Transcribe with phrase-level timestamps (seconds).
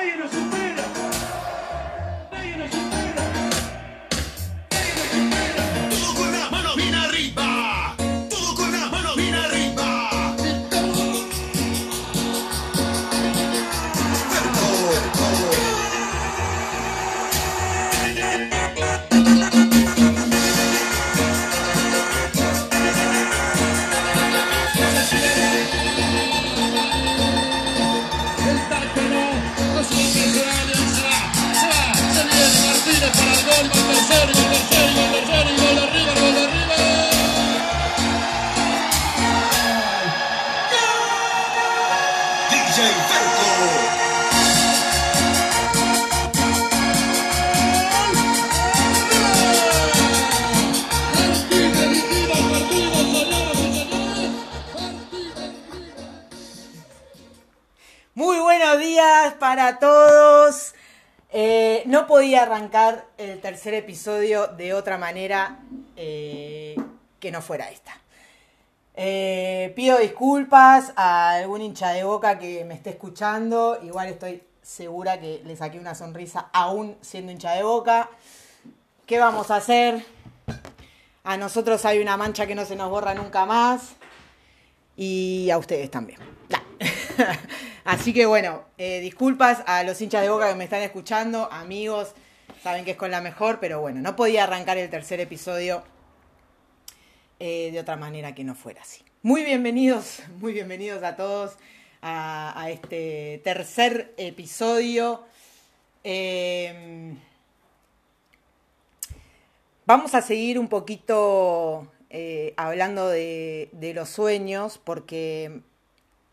[0.00, 0.89] Nadie nos supera.
[62.40, 65.60] Arrancar el tercer episodio de otra manera
[65.96, 66.76] eh,
[67.18, 67.92] que no fuera esta.
[68.94, 73.78] Eh, pido disculpas a algún hincha de boca que me esté escuchando.
[73.82, 78.10] Igual estoy segura que le saqué una sonrisa aún siendo hincha de boca.
[79.06, 80.04] ¿Qué vamos a hacer?
[81.24, 83.92] A nosotros hay una mancha que no se nos borra nunca más.
[84.96, 86.20] Y a ustedes también.
[87.84, 92.14] Así que bueno, eh, disculpas a los hinchas de boca que me están escuchando, amigos,
[92.62, 95.82] saben que es con la mejor, pero bueno, no podía arrancar el tercer episodio
[97.38, 99.02] eh, de otra manera que no fuera así.
[99.22, 101.56] Muy bienvenidos, muy bienvenidos a todos
[102.02, 105.24] a, este tercer episodio.
[106.04, 107.14] Eh,
[109.86, 115.62] Vamos a seguir un poquito eh, hablando de los sueños porque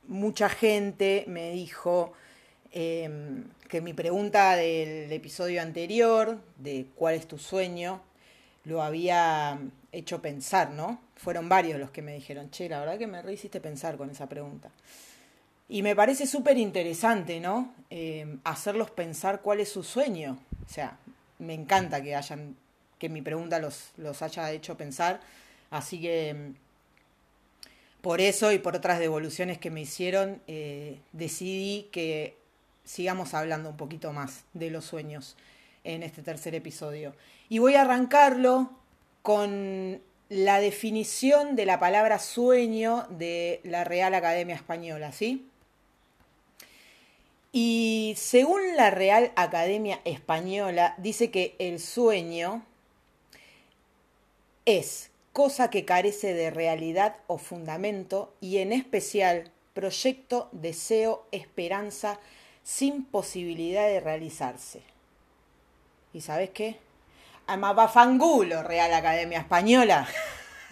[0.07, 2.13] mucha gente me dijo
[2.71, 8.01] eh, que mi pregunta del episodio anterior, de cuál es tu sueño,
[8.65, 9.59] lo había
[9.91, 10.99] hecho pensar, ¿no?
[11.15, 14.27] Fueron varios los que me dijeron, che, la verdad que me hiciste pensar con esa
[14.27, 14.69] pregunta.
[15.69, 17.73] Y me parece súper interesante, ¿no?
[17.89, 20.37] Eh, hacerlos pensar cuál es su sueño.
[20.65, 20.97] O sea,
[21.39, 22.55] me encanta que hayan,
[22.99, 25.19] que mi pregunta los, los haya hecho pensar.
[25.69, 26.67] Así que mm,
[28.01, 32.37] por eso y por otras devoluciones que me hicieron, eh, decidí que
[32.87, 35.35] sigamos hablando un poquito más de los sueños
[35.83, 37.13] en este tercer episodio.
[37.49, 38.71] Y voy a arrancarlo
[39.21, 45.47] con la definición de la palabra sueño de la Real Academia Española, ¿sí?
[47.51, 52.65] Y según la Real Academia Española, dice que el sueño
[54.65, 62.19] es cosa que carece de realidad o fundamento y en especial proyecto, deseo, esperanza
[62.67, 64.81] sin posibilidad de realizarse.
[66.11, 66.77] ¿Y sabes qué?
[67.47, 70.05] Amabafangulo, Real Academia Española.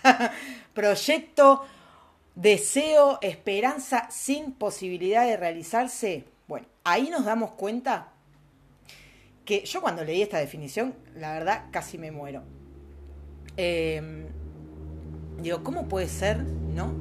[0.74, 1.66] proyecto,
[2.36, 6.26] deseo, esperanza sin posibilidad de realizarse.
[6.50, 8.10] Bueno, ahí nos damos cuenta
[9.46, 12.44] que yo cuando leí esta definición, la verdad, casi me muero.
[13.56, 14.26] Eh,
[15.40, 16.94] digo, ¿cómo puede ser, no?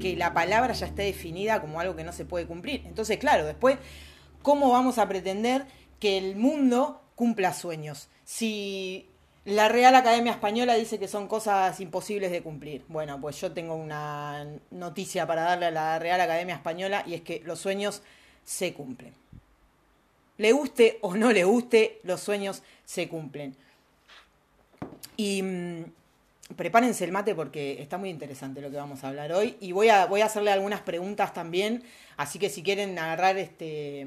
[0.00, 2.84] Que la palabra ya esté definida como algo que no se puede cumplir.
[2.86, 3.76] Entonces, claro, después,
[4.42, 5.66] ¿cómo vamos a pretender
[5.98, 8.08] que el mundo cumpla sueños?
[8.24, 9.06] Si
[9.44, 12.84] la Real Academia Española dice que son cosas imposibles de cumplir.
[12.88, 17.22] Bueno, pues yo tengo una noticia para darle a la Real Academia Española y es
[17.22, 18.02] que los sueños
[18.44, 19.14] se cumplen.
[20.36, 23.56] Le guste o no le guste, los sueños se cumplen.
[25.16, 25.84] Y mm,
[26.56, 29.56] prepárense el mate porque está muy interesante lo que vamos a hablar hoy.
[29.60, 31.82] Y voy a, voy a hacerle algunas preguntas también.
[32.16, 34.06] Así que si quieren agarrar este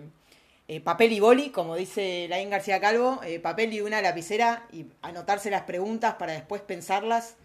[0.68, 4.86] eh, papel y boli, como dice Laín García Calvo, eh, papel y una lapicera y
[5.02, 7.36] anotarse las preguntas para después pensarlas,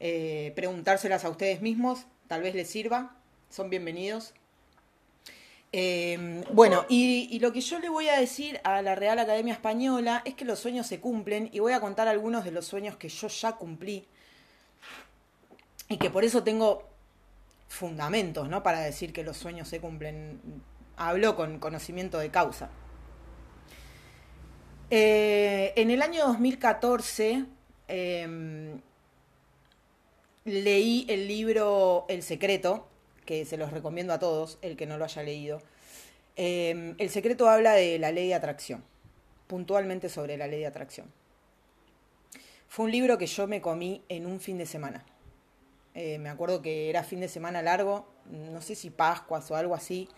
[0.00, 3.16] eh, preguntárselas a ustedes mismos, tal vez les sirva.
[3.50, 4.34] Son bienvenidos.
[5.72, 9.52] Eh, bueno, y, y lo que yo le voy a decir a la Real Academia
[9.52, 12.96] Española es que los sueños se cumplen y voy a contar algunos de los sueños
[12.96, 14.06] que yo ya cumplí
[15.88, 16.82] y que por eso tengo
[17.68, 18.62] fundamentos, ¿no?
[18.62, 20.40] Para decir que los sueños se cumplen.
[20.96, 22.70] Hablo con conocimiento de causa.
[24.90, 27.44] Eh, en el año 2014
[27.88, 28.78] eh,
[30.44, 32.86] leí el libro El Secreto,
[33.24, 35.60] que se los recomiendo a todos, el que no lo haya leído.
[36.36, 38.84] Eh, el Secreto habla de la ley de atracción,
[39.46, 41.12] puntualmente sobre la ley de atracción.
[42.68, 45.04] Fue un libro que yo me comí en un fin de semana.
[45.94, 49.74] Eh, me acuerdo que era fin de semana largo, no sé si Pascuas o algo
[49.74, 50.08] así.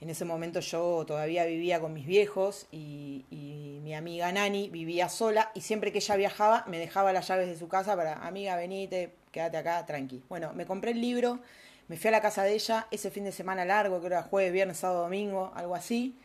[0.00, 3.24] En ese momento yo todavía vivía con mis viejos y,
[3.82, 7.56] mi amiga Nani vivía sola y siempre que ella viajaba me dejaba las llaves de
[7.56, 10.24] su casa para, amiga, venite, quédate acá, tranqui.
[10.28, 11.38] Bueno, me compré el libro,
[11.86, 14.52] me fui a la casa de ella ese fin de semana largo, que era jueves,
[14.52, 16.16] viernes, sábado, domingo, algo así.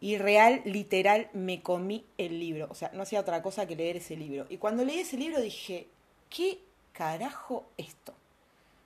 [0.00, 2.68] Y real, literal, me comí el libro.
[2.70, 4.46] O sea, no hacía otra cosa que leer ese libro.
[4.48, 5.88] Y cuando leí ese libro dije,
[6.30, 6.60] ¿qué
[6.92, 8.14] carajo esto?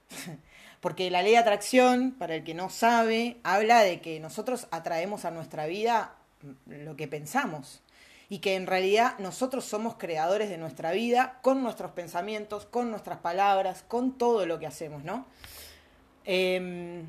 [0.80, 5.25] Porque la ley de atracción, para el que no sabe, habla de que nosotros atraemos
[5.25, 6.14] a nuestra vida
[6.66, 7.82] lo que pensamos.
[8.28, 13.19] Y que en realidad nosotros somos creadores de nuestra vida con nuestros pensamientos, con nuestras
[13.19, 15.26] palabras, con todo lo que hacemos, ¿no?
[16.25, 17.04] Eh,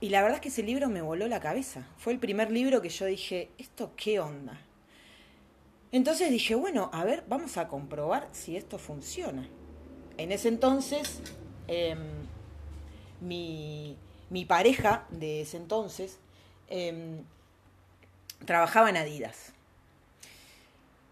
[0.00, 1.86] y la verdad es que ese libro me voló la cabeza.
[1.96, 4.60] Fue el primer libro que yo dije, ¿esto qué onda?
[5.90, 9.48] Entonces dije, bueno, a ver, vamos a comprobar si esto funciona.
[10.16, 11.20] En ese entonces,
[11.68, 11.96] eh,
[13.20, 13.96] mi,
[14.30, 16.18] mi, pareja de ese entonces
[16.68, 17.20] eh,
[18.44, 19.52] trabajaba en Adidas.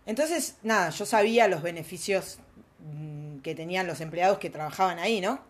[0.06, 2.38] Entonces, nada, yo sabía los beneficios
[2.80, 5.40] mm, que tenían los empleados que trabajaban ahí, ¿no?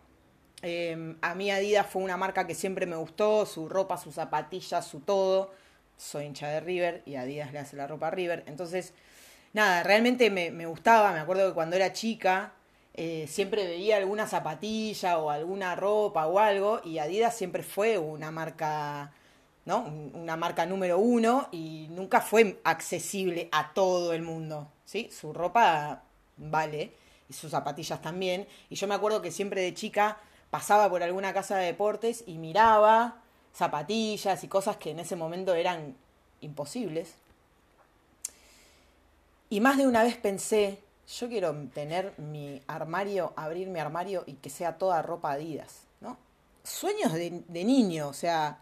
[0.62, 4.86] Eh, a mí Adidas fue una marca que siempre me gustó, su ropa, sus zapatillas,
[4.86, 5.52] su todo.
[5.98, 8.44] Soy hincha de River y Adidas le hace la ropa a River.
[8.46, 8.92] Entonces,
[9.52, 11.12] nada, realmente me, me gustaba.
[11.12, 12.52] Me acuerdo que cuando era chica
[12.98, 18.30] eh, siempre veía alguna zapatilla o alguna ropa o algo y Adidas siempre fue una
[18.30, 19.12] marca,
[19.66, 19.84] ¿no?
[20.14, 25.10] Una marca número uno y nunca fue accesible a todo el mundo, ¿sí?
[25.12, 26.04] Su ropa
[26.38, 26.92] vale
[27.28, 28.46] y sus zapatillas también.
[28.70, 30.18] Y yo me acuerdo que siempre de chica
[30.48, 33.20] pasaba por alguna casa de deportes y miraba
[33.52, 35.94] zapatillas y cosas que en ese momento eran
[36.40, 37.14] imposibles.
[39.50, 44.34] Y más de una vez pensé, yo quiero tener mi armario, abrir mi armario y
[44.34, 46.18] que sea toda ropa Adidas, ¿no?
[46.64, 48.58] Sueños de, niño, o sea,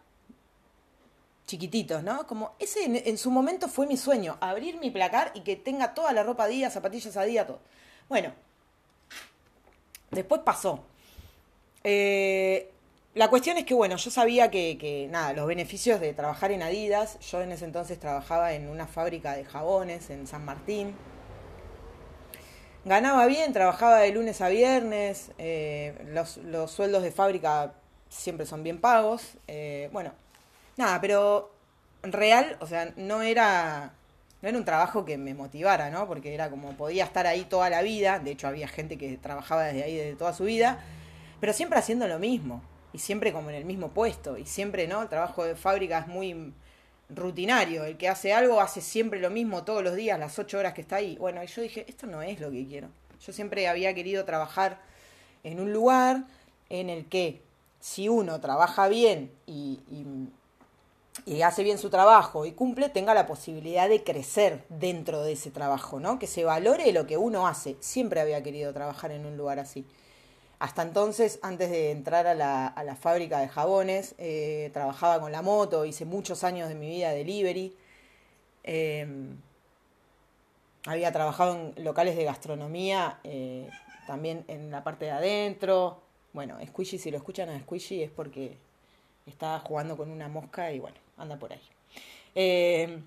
[1.47, 2.27] chiquititos, ¿no?
[2.27, 5.95] Como ese en, en, su momento fue mi sueño, abrir mi placar y que tenga
[5.95, 7.61] toda la ropa Adidas, zapatillas Adidas, todo.
[8.09, 8.33] Bueno,
[10.11, 10.85] después pasó.
[11.83, 12.71] Eh,
[13.15, 16.63] la cuestión es que, bueno, yo sabía que, que, nada, los beneficios de trabajar en
[16.63, 20.95] Adidas, yo en ese entonces trabajaba en una fábrica de jabones en San Martín.
[22.85, 27.73] Ganaba bien, trabajaba de lunes a viernes, eh, los, los, sueldos de fábrica
[28.09, 29.39] siempre son bien pagos.
[29.49, 30.13] Eh, bueno,
[30.77, 31.51] nada, pero
[32.03, 33.95] real, o sea, no era,
[34.43, 36.07] no era un trabajo que me motivara, ¿no?
[36.07, 39.65] Porque era como podía estar ahí toda la vida, de hecho había gente que trabajaba
[39.65, 40.79] desde ahí desde toda su vida
[41.45, 42.63] pero siempre haciendo lo mismo
[42.95, 45.03] y siempre como en el mismo puesto y siempre, ¿no?
[45.03, 46.55] El trabajo de fábrica es muy
[47.17, 50.75] rutinario, el que hace algo hace siempre lo mismo todos los días, las ocho horas
[50.75, 51.17] que está ahí.
[51.19, 52.89] Bueno, y yo dije, esto no es lo que quiero.
[53.21, 54.81] Yo siempre había querido trabajar
[55.43, 56.25] en un lugar
[56.69, 57.41] en el que
[57.81, 60.07] si uno trabaja bien y, y,
[61.31, 65.51] y, hace bien su trabajo y cumple, tenga la posibilidad de crecer dentro de ese
[65.51, 66.19] trabajo, ¿no?
[66.19, 67.77] Que se valore lo que uno hace.
[67.81, 69.85] Siempre había querido trabajar en un lugar así.
[70.59, 75.33] Hasta entonces, antes de entrar a la, a la fábrica de jabones, eh, trabajaba con
[75.33, 77.77] la moto, hice muchos años de mi vida delivery.
[78.63, 79.07] Eh,
[80.87, 83.69] había trabajado en locales de gastronomía, eh,
[84.07, 86.01] también en la parte de adentro.
[86.33, 88.57] Bueno, Squishy, si lo escuchan a Squishy es porque
[89.27, 93.03] estaba jugando con una mosca y bueno, anda por ahí.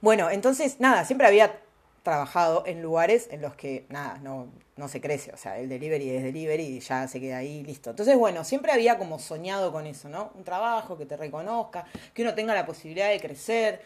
[0.00, 1.60] bueno, entonces, nada, siempre había
[2.02, 6.10] trabajado en lugares en los que, nada, no, no se crece, o sea, el delivery
[6.10, 7.90] es delivery y ya se queda ahí, listo.
[7.90, 10.32] Entonces, bueno, siempre había como soñado con eso, ¿no?
[10.34, 13.82] Un trabajo que te reconozca, que uno tenga la posibilidad de crecer.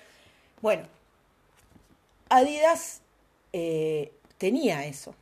[0.62, 0.84] Bueno,
[2.28, 3.00] Adidas
[3.52, 5.14] eh, tenía eso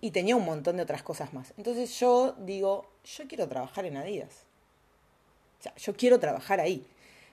[0.00, 1.52] y tenía un montón de otras cosas más.
[1.58, 4.44] Entonces yo digo, yo quiero trabajar en Adidas.
[5.58, 6.86] O sea, yo quiero trabajar ahí.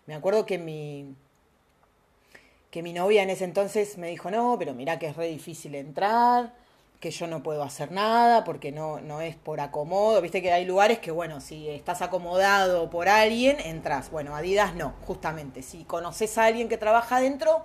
[0.05, 1.15] Me acuerdo que mi,
[2.71, 5.75] que mi novia en ese entonces me dijo, no, pero mira que es re difícil
[5.75, 6.53] entrar,
[7.00, 10.21] que yo no puedo hacer nada porque no, no es por acomodo.
[10.21, 14.09] Viste que hay lugares que, bueno, si estás acomodado por alguien, entras.
[14.09, 15.62] Bueno, Adidas no, justamente.
[15.62, 17.63] Si conoces a alguien que trabaja adentro,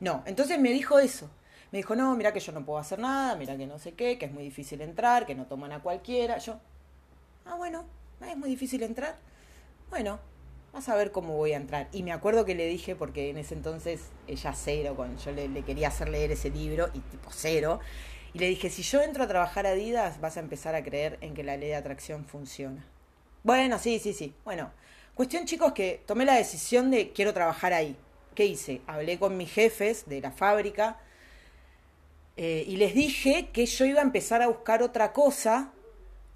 [0.00, 0.22] no.
[0.26, 1.30] Entonces me dijo eso.
[1.72, 4.16] Me dijo, no, mira que yo no puedo hacer nada, mira que no sé qué,
[4.16, 6.38] que es muy difícil entrar, que no toman a cualquiera.
[6.38, 6.60] Yo,
[7.46, 7.84] ah, bueno,
[8.28, 9.16] es muy difícil entrar.
[9.90, 10.20] Bueno,
[10.74, 11.88] vas a ver cómo voy a entrar.
[11.92, 15.48] Y me acuerdo que le dije, porque en ese entonces ella cero, con, yo le,
[15.48, 17.80] le, quería hacer leer ese libro, y tipo cero,
[18.34, 21.18] y le dije, si yo entro a trabajar a Adidas, vas a empezar a creer
[21.20, 22.84] en que la ley de atracción funciona.
[23.44, 24.34] Bueno, sí, sí, sí.
[24.44, 24.72] Bueno,
[25.14, 27.96] cuestión chicos que tomé la decisión de quiero trabajar ahí.
[28.34, 28.82] ¿Qué hice?
[28.88, 30.98] Hablé con mis jefes de la fábrica
[32.36, 35.73] eh, y les dije que yo iba a empezar a buscar otra cosa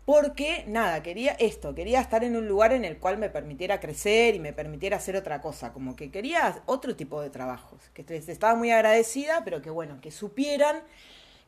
[0.08, 4.34] porque nada, quería esto, quería estar en un lugar en el cual me permitiera crecer
[4.34, 8.54] y me permitiera hacer otra cosa, como que quería otro tipo de trabajos, que estaba
[8.54, 10.80] muy agradecida, pero que bueno, que supieran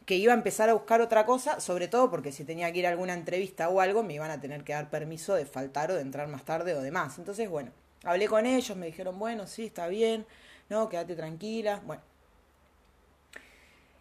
[0.05, 2.87] que iba a empezar a buscar otra cosa, sobre todo porque si tenía que ir
[2.87, 5.95] a alguna entrevista o algo, me iban a tener que dar permiso de faltar o
[5.95, 7.17] de entrar más tarde o demás.
[7.17, 7.71] Entonces, bueno,
[8.05, 10.27] hablé con ellos, me dijeron, bueno, sí, está bien,
[10.69, 12.03] no, quédate tranquila, bueno.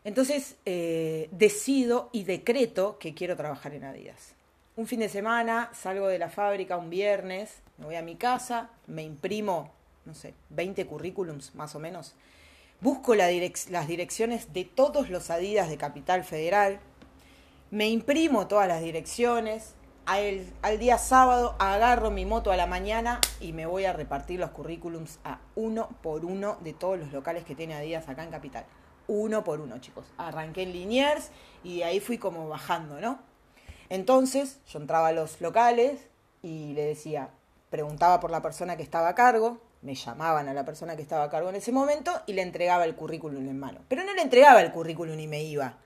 [0.04, 4.36] Entonces, eh, decido y decreto que quiero trabajar en Adidas
[4.80, 8.70] un fin de semana, salgo de la fábrica un viernes, me voy a mi casa,
[8.88, 9.74] me imprimo,
[10.06, 12.16] no sé, 20 currículums más o menos,
[12.80, 16.80] busco las direcciones de todos los Adidas de Capital Federal,
[17.72, 23.52] me imprimo todas las direcciones, al, día sábado agarro mi moto a la mañana y
[23.52, 27.54] me voy a repartir los currículums a uno por uno de todos los locales que
[27.54, 28.66] tiene Adidas acá en Capital.
[29.08, 30.06] Uno por uno, chicos.
[30.18, 31.32] Arranqué en Liniers
[31.66, 33.29] y ahí fui como bajando, ¿no?
[33.90, 36.00] Entonces yo entraba a los locales
[36.42, 37.30] y le decía,
[37.70, 41.24] preguntaba por la persona que estaba a cargo, me llamaban a la persona que estaba
[41.24, 43.80] a cargo en ese momento y le entregaba el currículum en mano.
[43.88, 45.78] Pero no le entregaba el currículum y me iba,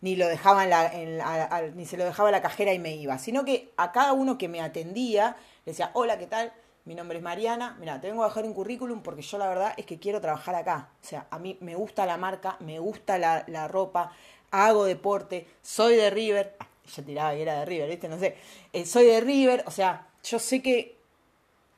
[0.00, 3.18] ni lo dejaba en la, ni se lo dejaba a la cajera y me iba,
[3.18, 6.52] sino que a cada uno que me atendía le decía, hola, ¿qué tal?
[6.84, 9.74] Mi nombre es Mariana, mira, te vengo a dejar un currículum porque yo la verdad
[9.76, 10.90] es que quiero trabajar acá.
[11.02, 14.12] O sea, a mí me gusta la marca, me gusta la, la ropa,
[14.52, 18.08] hago deporte, soy de River, yo tiraba que era de River, ¿viste?
[18.08, 18.36] No sé.
[18.72, 20.96] Eh, soy de River, o sea, yo sé que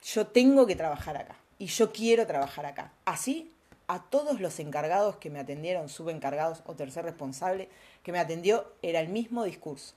[0.03, 1.37] yo tengo que trabajar acá.
[1.59, 2.93] Y yo quiero trabajar acá.
[3.05, 3.53] Así,
[3.89, 7.69] a todos los encargados que me atendieron, subencargados o tercer responsable,
[8.03, 9.95] que me atendió, era el mismo discurso.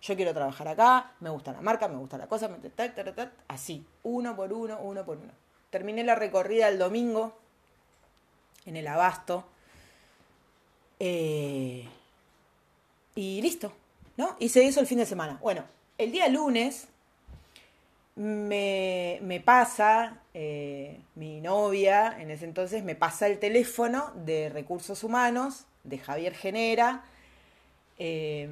[0.00, 2.50] Yo quiero trabajar acá, me gusta la marca, me gusta la cosa,
[3.48, 5.32] así, uno por uno, uno por uno.
[5.70, 7.36] Terminé la recorrida el domingo
[8.64, 9.44] en el abasto.
[11.00, 11.86] Eh,
[13.14, 13.72] y listo,
[14.18, 14.36] ¿no?
[14.40, 15.38] Hice eso el fin de semana.
[15.40, 15.64] Bueno,
[15.96, 16.88] el día lunes
[18.16, 25.66] me, pasa, eh, mi novia en ese entonces me pasa el teléfono de recursos humanos
[25.84, 27.04] de Javier Genera,
[27.98, 28.50] eh,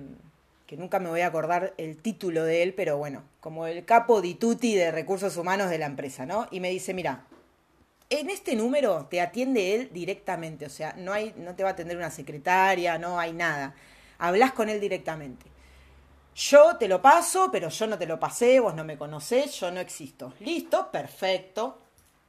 [0.69, 4.21] que nunca me voy a acordar el título de él, pero bueno, como el capo
[4.23, 6.47] di tutti de recursos humanos de la empresa, ¿no?
[6.53, 7.25] Y me dice, mira,
[8.09, 11.73] en este número te atiende él directamente, o sea, no, hay, no te va a
[11.73, 13.75] atender una secretaria, no hay nada.
[14.19, 15.56] Hablas con él directamente.
[16.37, 19.71] Yo te lo paso, pero yo no te lo pasé, vos no me conocés, yo
[19.71, 20.35] no existo.
[20.41, 21.79] Listo, perfecto.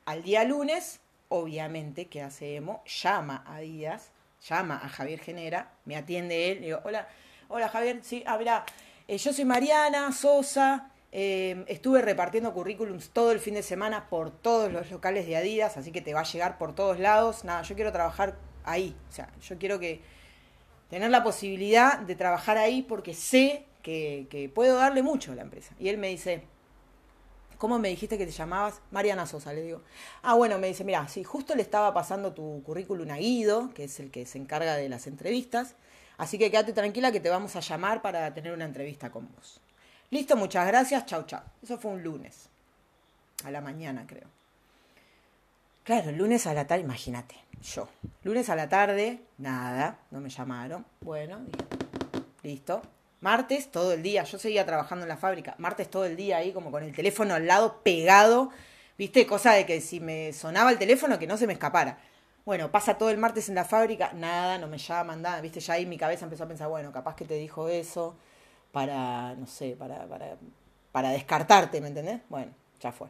[0.06, 2.86] Al día lunes, obviamente, ¿qué hace Emo?
[2.86, 4.12] Llama a Díaz,
[4.48, 7.10] llama a Javier Genera, me atiende él, digo, hola,
[7.50, 8.64] hola Javier, sí, ah,
[9.10, 14.32] eh, yo soy Mariana Sosa, eh, estuve repartiendo currículums todo el fin de semana por
[14.32, 17.44] todos los locales de Adidas, así que te va a llegar por todos lados.
[17.44, 20.02] Nada, yo quiero trabajar ahí, o sea, yo quiero que
[20.90, 25.74] tener la posibilidad de trabajar ahí porque sé que, puedo darle mucho a la empresa.
[25.80, 26.44] Y él me dice,
[27.58, 28.82] ¿cómo me dijiste que te llamabas?
[28.92, 29.82] Mariana Sosa, le digo.
[30.24, 33.86] Ah, bueno, me dice, mira, sí, justo le estaba pasando tu currículum a Guido, que
[33.86, 35.76] es el que se encarga de las entrevistas,
[36.18, 39.62] así que quédate tranquila que te vamos a llamar para tener una entrevista con vos.
[40.10, 41.42] Listo, muchas gracias, chau, chau.
[41.62, 42.50] Eso fue un lunes,
[43.46, 44.28] a la mañana creo.
[45.84, 47.88] Claro, lunes a la tarde, imagínate, yo.
[48.24, 50.86] Lunes a la tarde, nada, no me llamaron.
[51.00, 51.40] Bueno,
[52.44, 52.82] listo,
[53.20, 56.54] Martes todo el día, yo seguía trabajando en la fábrica, martes todo el día ahí
[56.54, 58.52] como con el teléfono al lado pegado,
[58.96, 61.98] viste, cosa de que si me sonaba el teléfono que no se me escapara.
[62.46, 65.74] Bueno, pasa todo el martes en la fábrica, nada, no me llaman, nada, viste, ya
[65.74, 68.16] ahí mi cabeza empezó a pensar, bueno, capaz que te dijo eso
[68.72, 70.38] para, no sé, para, para,
[70.92, 72.22] para descartarte, ¿me entendés?
[72.30, 73.08] Bueno, ya fue.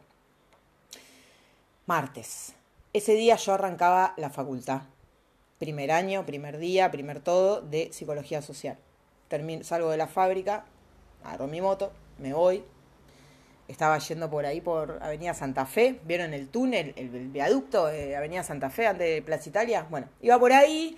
[1.84, 2.54] Martes.
[2.94, 4.82] Ese día yo arrancaba la facultad.
[5.58, 8.78] Primer año, primer día, primer todo de psicología social
[9.62, 10.64] salgo de la fábrica,
[11.24, 12.64] agarro mi moto, me voy.
[13.66, 18.42] Estaba yendo por ahí por Avenida Santa Fe, vieron el túnel, el, viaducto de Avenida
[18.42, 19.86] Santa Fe antes de Plaza Italia.
[19.90, 20.96] Bueno, iba por ahí,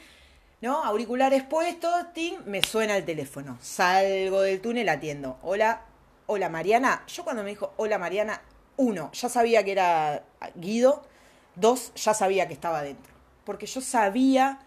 [0.61, 0.85] ¿no?
[0.85, 3.59] Auriculares puestos, ting, me suena el teléfono.
[3.61, 5.39] Salgo del túnel, atiendo.
[5.43, 5.83] Hola,
[6.27, 7.03] hola Mariana.
[7.09, 8.41] Yo cuando me dijo hola Mariana,
[8.77, 10.23] uno, ya sabía que era
[10.55, 11.03] Guido.
[11.57, 13.13] Dos, ya sabía que estaba dentro.
[13.45, 14.61] Porque yo sabía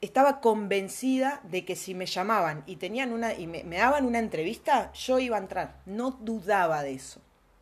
[0.00, 4.92] estaba convencida de que si me llamaban y tenían una y me, daban una entrevista,
[4.92, 5.80] yo iba a entrar.
[5.86, 7.20] No dudaba de eso.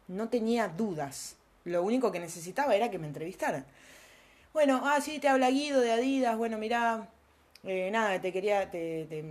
[0.08, 1.36] No tenía dudas.
[1.64, 3.64] Lo único que necesitaba era que me entrevistaran.
[4.52, 6.36] Bueno, ah, sí, te habla Guido de Adidas.
[6.36, 7.08] Bueno, mirá,
[7.64, 9.24] eh, nada, te quería, te,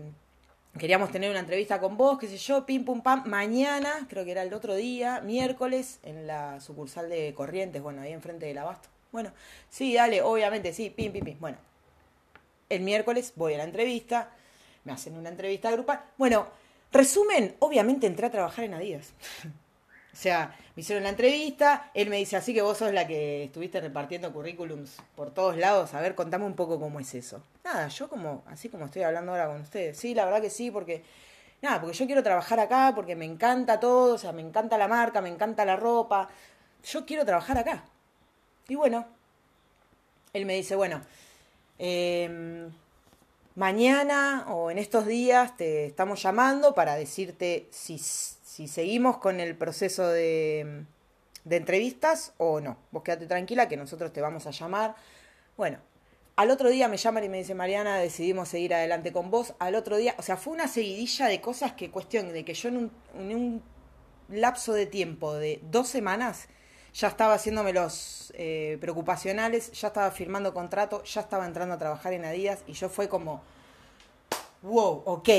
[0.78, 3.24] queríamos tener una entrevista con vos, qué sé yo, pim, pum, pam.
[3.28, 8.12] Mañana, creo que era el otro día, miércoles, en la sucursal de Corrientes, bueno, ahí
[8.12, 8.90] enfrente del Abasto.
[9.12, 9.32] Bueno,
[9.70, 11.40] sí, dale, obviamente, sí, pim, pim, pim.
[11.40, 11.58] Bueno,
[12.70, 14.30] el miércoles voy a la entrevista,
[14.84, 16.04] me hacen una entrevista grupal.
[16.18, 16.48] Bueno,
[16.94, 19.14] Resumen, obviamente entré a trabajar en Adidas.
[20.14, 23.46] o sea, me hicieron la entrevista, él me dice, así que vos sos la que
[23.46, 27.42] estuviste repartiendo currículums por todos lados, a ver, contame un poco cómo es eso.
[27.64, 30.70] Nada, yo como, así como estoy hablando ahora con ustedes, sí, la verdad que sí,
[30.70, 31.04] porque,
[31.64, 34.88] nada, porque yo quiero trabajar acá, porque me encanta todo, o sea, me encanta la
[34.88, 36.30] marca, me encanta la ropa,
[36.84, 37.86] yo quiero trabajar acá.
[38.68, 39.08] Y bueno,
[40.32, 41.02] él me dice, bueno,
[41.86, 42.70] eh,
[43.56, 49.58] mañana o en estos días te estamos llamando para decirte si, si seguimos con el
[49.58, 50.86] proceso de,
[51.50, 52.78] entrevistas o no.
[52.92, 54.96] Vos quédate tranquila que nosotros te vamos a llamar.
[55.58, 55.80] Bueno,
[56.38, 59.54] al otro día me llaman y me dice Mariana, decidimos seguir adelante con vos.
[59.60, 62.70] Al otro día, o sea, fue una seguidilla de cosas que cuestión de que yo
[62.70, 63.62] en un
[64.30, 66.48] lapso de tiempo de dos semanas
[66.94, 72.14] ya estaba haciéndome los eh, preocupacionales, ya estaba firmando contrato, ya estaba entrando a trabajar
[72.14, 73.44] en Adidas y yo fue como,
[74.62, 75.30] wow, ok.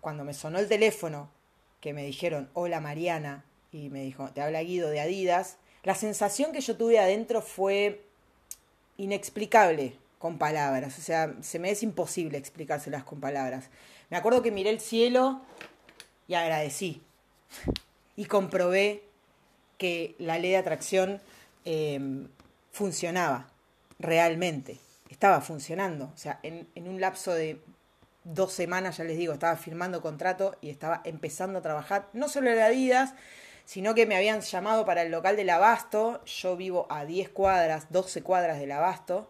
[0.00, 1.28] Cuando me sonó el teléfono,
[1.80, 6.52] que me dijeron, hola Mariana, y me dijo, te habla Guido de Adidas, la sensación
[6.52, 8.04] que yo tuve adentro fue
[8.96, 13.70] inexplicable con palabras, o sea, se me es imposible explicárselas con palabras.
[14.10, 15.40] Me acuerdo que miré el cielo
[16.28, 17.02] y agradecí
[18.16, 19.09] y comprobé
[19.80, 21.22] que la ley de atracción
[21.64, 21.98] eh,
[22.70, 23.48] funcionaba
[23.98, 24.76] realmente,
[25.08, 26.12] estaba funcionando.
[26.14, 27.58] O sea, en, un lapso de
[28.24, 32.50] dos semanas, ya les digo, estaba firmando contrato y estaba empezando a trabajar, no solo
[32.50, 33.14] en Adidas,
[33.64, 36.22] sino que me habían llamado para el local del Abasto.
[36.26, 39.28] Yo vivo a 10 cuadras, 12 cuadras del Abasto.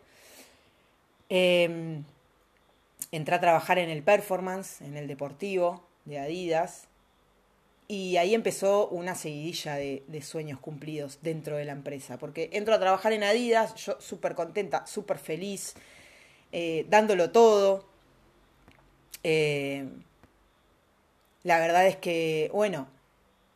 [1.29, 2.03] Eh,
[3.13, 6.90] entré a trabajar en el performance, en el deportivo de Adidas.
[7.93, 12.79] Y ahí empezó una seguidilla de, sueños cumplidos dentro de la empresa, porque entro a
[12.79, 15.75] trabajar en Adidas, yo súper contenta, súper feliz,
[16.53, 17.85] eh, dándolo todo.
[19.25, 19.89] Eh,
[21.43, 22.87] la verdad es que, bueno,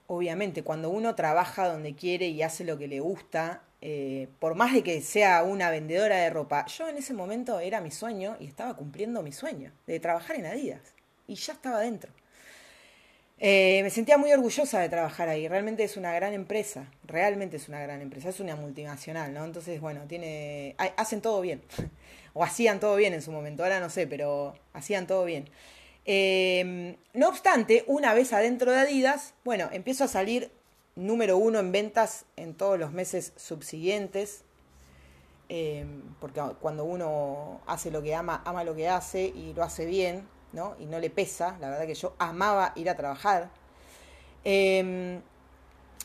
[0.09, 4.73] obviamente cuando uno trabaja donde quiere y hace lo que le gusta, eh, por más
[4.75, 8.47] de que sea una vendedora de ropa, yo en ese momento era mi sueño y
[8.47, 10.93] estaba cumpliendo mi sueño de trabajar en Adidas.
[11.29, 12.11] Y ya estaba dentro.
[13.39, 15.49] Eh, me sentía muy orgullosa de trabajar ahí.
[15.49, 16.91] Realmente es una gran empresa.
[17.05, 18.29] Realmente es una gran empresa.
[18.29, 19.45] Es una multinacional, ¿no?
[19.45, 20.77] Entonces, bueno, tiene.
[20.97, 21.63] Hacen todo bien.
[22.35, 23.63] o hacían todo bien en su momento.
[23.63, 25.49] Ahora no sé, pero hacían todo bien.
[26.07, 30.51] Eh, no obstante, una vez adentro de Adidas, bueno, empiezo a salir
[30.97, 34.45] número uno en ventas en todos los meses subsiguientes.
[35.49, 35.87] Eh,
[36.21, 40.27] porque cuando uno hace lo que ama, ama lo que hace y lo hace bien,
[40.55, 40.77] ¿no?
[40.79, 43.51] Y no le pesa, la verdad que yo amaba ir a trabajar.
[44.45, 45.21] Eh,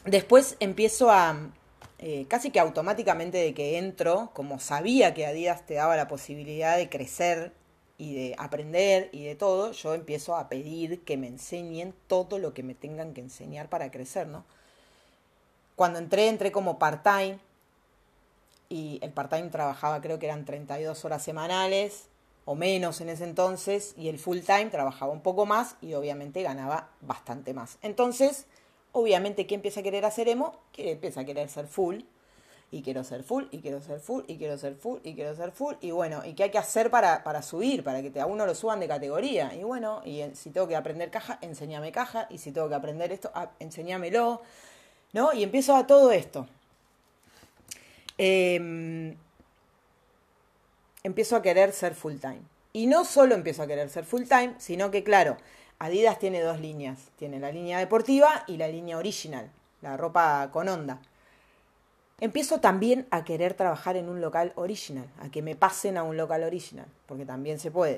[0.06, 1.52] después empiezo a,
[2.00, 6.78] eh, casi que automáticamente de que entro, como sabía que Adidas te daba la posibilidad
[6.78, 7.54] de crecer
[7.98, 12.54] y de aprender y de todo, yo empiezo a pedir que me enseñen todo lo
[12.54, 14.46] que me tengan que enseñar para crecer, ¿no?
[15.76, 17.40] Cuando entré, entré como part-time
[18.70, 22.09] y el part-time trabajaba creo que eran 32 horas semanales
[22.50, 26.42] o menos en ese entonces, y el full time trabajaba un poco más y obviamente
[26.42, 27.78] ganaba bastante más.
[27.84, 28.48] Entonces,
[28.92, 30.60] obviamente, ¿quién empieza a querer hacer emo?
[30.72, 31.98] Que empieza a querer ser full,
[32.72, 35.52] y quiero ser full, y quiero ser full, y quiero ser full, y quiero ser
[35.52, 37.84] full, y bueno, ¿y qué hay que hacer para, para subir?
[37.84, 39.54] Para que te, a uno lo suban de categoría.
[39.54, 43.12] Y bueno, y si tengo que aprender caja, enséñame caja, y si tengo que aprender
[43.12, 44.42] esto, ah, enséñamelo,
[45.14, 45.34] ¿no?
[45.34, 46.48] Y empiezo a todo esto.
[48.18, 49.16] Eh,
[51.04, 52.42] empiezo a querer ser full time.
[52.74, 55.38] Y no solo empiezo a querer ser full time, sino que, claro,
[55.80, 57.00] Adidas tiene dos líneas.
[57.18, 59.50] Tiene la línea deportiva y la línea original,
[59.82, 61.02] la ropa con onda.
[62.20, 66.18] Empiezo también a querer trabajar en un local original, a que me pasen a un
[66.18, 67.96] local original, porque también se puede.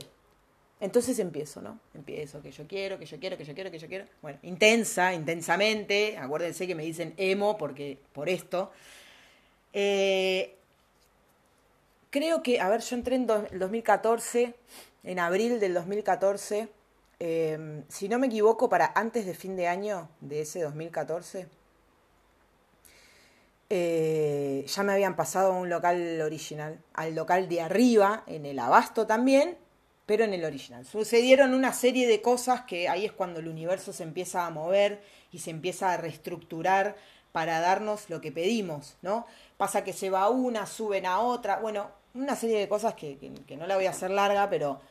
[0.79, 1.79] Entonces empiezo, ¿no?
[1.95, 4.05] Empiezo, que yo quiero, que yo quiero, que yo quiero, que yo quiero.
[4.21, 6.17] Bueno, intensa, intensamente.
[6.19, 8.71] Acuérdense que me dicen emo porque, por esto.
[9.73, 10.55] Eh,
[12.11, 14.53] creo que, a ver, yo entré en do, 2014,
[15.03, 16.69] en abril del 2014,
[17.19, 21.47] eh, si no me equivoco, para antes de fin de año de ese 2014,
[23.69, 28.59] eh, ya me habían pasado a un local original, al local de arriba, en el
[28.59, 29.57] abasto también,
[30.05, 30.85] pero en el original.
[30.85, 35.01] Sucedieron una serie de cosas que ahí es cuando el universo se empieza a mover
[35.31, 36.97] y se empieza a reestructurar
[37.31, 39.25] para darnos lo que pedimos, ¿no?
[39.55, 43.57] Pasa que se va una, suben a otra, bueno, una serie de cosas que, que,
[43.57, 44.81] no la voy a hacer larga, pero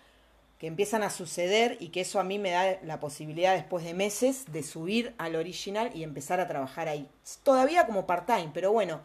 [0.58, 3.94] que empiezan a suceder y que eso a mí me da la posibilidad después de
[3.94, 7.08] meses de subir al original y empezar a trabajar ahí.
[7.42, 9.00] Todavía como part-time, pero bueno,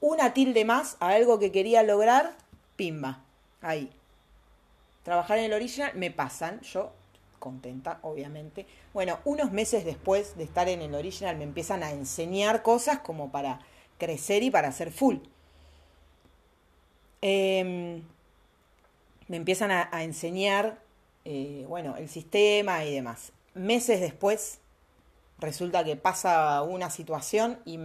[0.00, 2.36] una tilde más a algo que quería lograr,
[2.74, 3.22] pimba,
[3.60, 3.90] ahí.
[5.04, 6.92] Trabajar en el original, me pasan, yo
[7.38, 8.66] contenta, obviamente.
[8.92, 13.30] Bueno, unos meses después de estar en el original me empiezan a enseñar cosas como
[13.30, 13.60] para
[13.98, 15.18] crecer y para hacer full.
[17.28, 18.04] Em,
[19.26, 20.78] me empiezan a, enseñar,
[21.24, 23.32] eh, bueno, el sistema y demás.
[23.52, 24.60] Meses después
[25.40, 27.80] resulta que pasa una situación y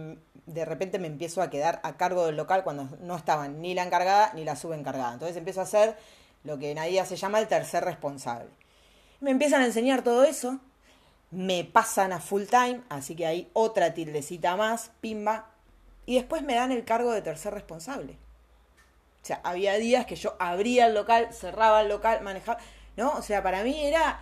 [0.46, 3.82] de repente me empiezo a quedar a cargo del local cuando no estaban ni la
[3.82, 5.14] encargada ni la subencargada.
[5.14, 5.96] Entonces empiezo a hacer
[6.44, 8.48] lo que en Nadia se llama el tercer responsable.
[9.18, 10.60] Me empiezan a enseñar todo eso,
[11.32, 15.50] me pasan a full time, así que hay otra tildecita más, pimba,
[16.06, 18.21] y después me dan el cargo de tercer responsable.
[19.22, 22.58] O sea, había días que yo abría el local, cerraba el local, manejaba,
[22.96, 23.12] ¿no?
[23.12, 24.20] O sea, para mí era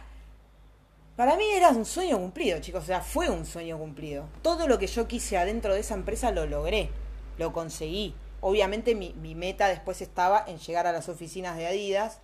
[1.16, 2.84] para mí era un sueño cumplido, chicos.
[2.84, 4.26] O sea, fue un sueño cumplido.
[4.42, 6.88] Todo lo que yo quise adentro de esa empresa lo logré.
[7.36, 8.14] Lo conseguí.
[8.40, 12.20] Obviamente mi, mi meta después estaba en llegar a las oficinas de Adidas.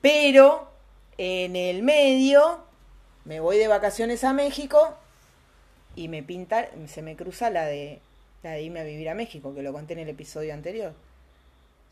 [0.00, 0.68] Pero
[1.18, 2.64] en el medio
[3.24, 4.94] me voy de vacaciones a México
[5.96, 8.00] y me pinta, se me cruza la de,
[8.42, 10.94] la de irme a vivir a México, que lo conté en el episodio anterior.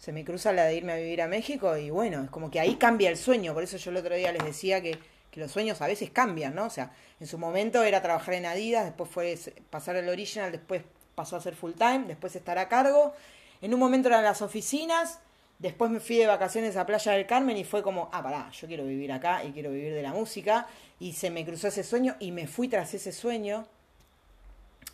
[0.02, 2.58] Se me cruza la de irme a vivir a México y bueno, es como que
[2.58, 3.54] ahí cambia el sueño.
[3.54, 4.98] Por eso yo el otro día les decía que,
[5.34, 6.64] los sueños a veces cambian, ¿no?
[6.64, 9.38] O sea, en su momento era trabajar en Adidas, después fue
[9.70, 10.82] pasar el original, después
[11.14, 13.14] pasó a ser full time, después estar a cargo.
[13.60, 15.20] En un momento eran las oficinas,
[15.60, 18.66] después me fui de vacaciones a Playa del Carmen y fue como, ah, pará, yo
[18.66, 20.66] quiero vivir acá y quiero vivir de la música.
[20.98, 23.68] Y se me cruzó ese sueño y me fui tras ese sueño.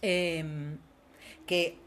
[0.03, 0.77] Em,
[1.47, 1.79] que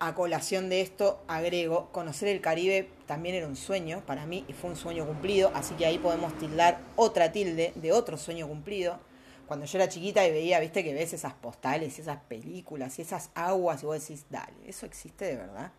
[0.00, 4.52] a colación de esto agrego, conocer el Caribe también era un sueño para mí y
[4.52, 9.00] fue un sueño cumplido, así que ahí podemos tildar otra tilde de otro sueño cumplido.
[9.46, 13.02] Cuando yo era chiquita y veía, viste que ves esas postales y esas películas y
[13.02, 15.72] esas aguas y vos decís, dale, ¿eso existe de verdad?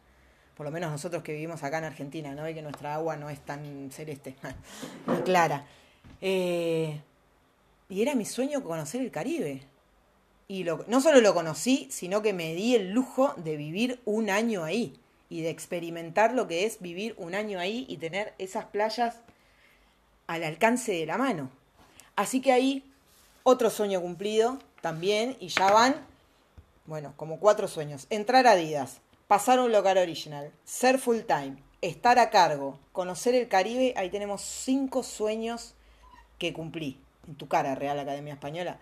[0.55, 2.49] Por lo menos nosotros que vivimos acá en Argentina, ¿no?
[2.49, 4.35] Y que nuestra agua no es tan celeste
[5.07, 5.65] ni clara.
[6.19, 6.99] Eh,
[7.87, 9.61] y era mi sueño conocer el Caribe.
[10.49, 14.29] Y lo- no solo lo conocí, sino que me di el lujo de vivir un
[14.31, 18.65] año ahí y de experimentar lo que es vivir un año ahí y tener esas
[18.65, 19.17] playas
[20.25, 21.51] al alcance de la mano.
[22.15, 22.83] Así que ahí
[23.43, 25.95] otro sueño cumplido también y ya van,
[26.87, 28.07] bueno, como cuatro sueños.
[28.09, 33.47] Entrar a Adidas, pasar un local original, ser full time, estar a cargo, conocer el
[33.47, 35.75] Caribe, ahí tenemos cinco sueños
[36.39, 36.99] que cumplí.
[37.27, 38.79] En tu cara, Real Academia Española.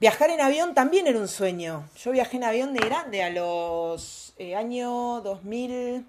[0.00, 1.86] Viajar en avión también era un sueño.
[2.02, 6.06] Yo viajé en avión de grande a los eh, años 2000,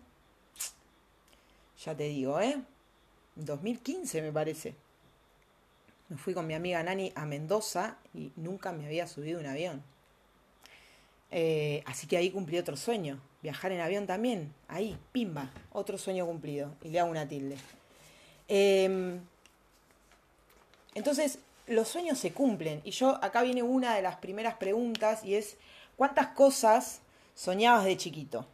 [1.84, 2.62] ya te digo, ¿eh?
[3.36, 4.76] 2015 me parece.
[6.08, 9.84] Me fui con mi amiga Nani a Mendoza y nunca me había subido un avión.
[11.30, 13.20] Eh, así que ahí cumplí otro sueño.
[13.42, 14.54] Viajar en avión también.
[14.70, 16.76] Ahí, pimba, otro sueño cumplido.
[16.82, 17.58] Y le hago una tilde.
[18.48, 19.20] Eh,
[20.96, 22.82] entonces, los sueños se cumplen.
[22.84, 25.58] Y yo, acá viene una de las primeras preguntas y es,
[25.96, 27.02] ¿cuántas cosas
[27.36, 28.46] soñabas de chiquito?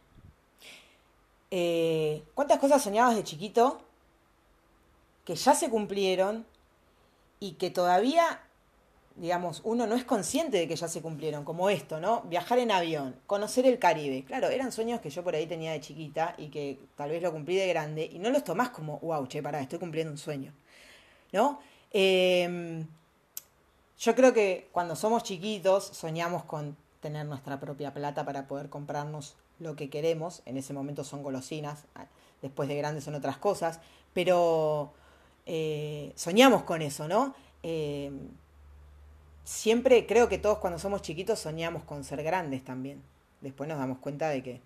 [1.50, 3.80] Eh, ¿Cuántas cosas soñabas de chiquito
[5.24, 6.46] que ya se cumplieron
[7.40, 8.40] y que todavía,
[9.16, 11.44] digamos, uno no es consciente de que ya se cumplieron?
[11.44, 12.22] Como esto, ¿no?
[12.22, 14.24] Viajar en avión, conocer el Caribe.
[14.24, 17.32] Claro, eran sueños que yo por ahí tenía de chiquita y que tal vez lo
[17.32, 20.52] cumplí de grande y no los tomás como, wow, che, pará, estoy cumpliendo un sueño.
[21.32, 21.60] ¿No?
[21.90, 22.84] Eh,
[23.98, 29.34] yo creo que cuando somos chiquitos soñamos con tener nuestra propia plata para poder comprarnos
[29.58, 30.42] lo que queremos.
[30.46, 32.06] En ese momento son golosinas, ah,
[32.42, 33.80] después de grandes son otras cosas,
[34.12, 34.92] pero
[35.46, 37.34] eh, soñamos con eso, ¿no?
[37.62, 38.10] Eh,
[39.44, 43.02] siempre creo que todos cuando somos chiquitos soñamos con ser grandes también.
[43.40, 44.60] Después nos damos cuenta de que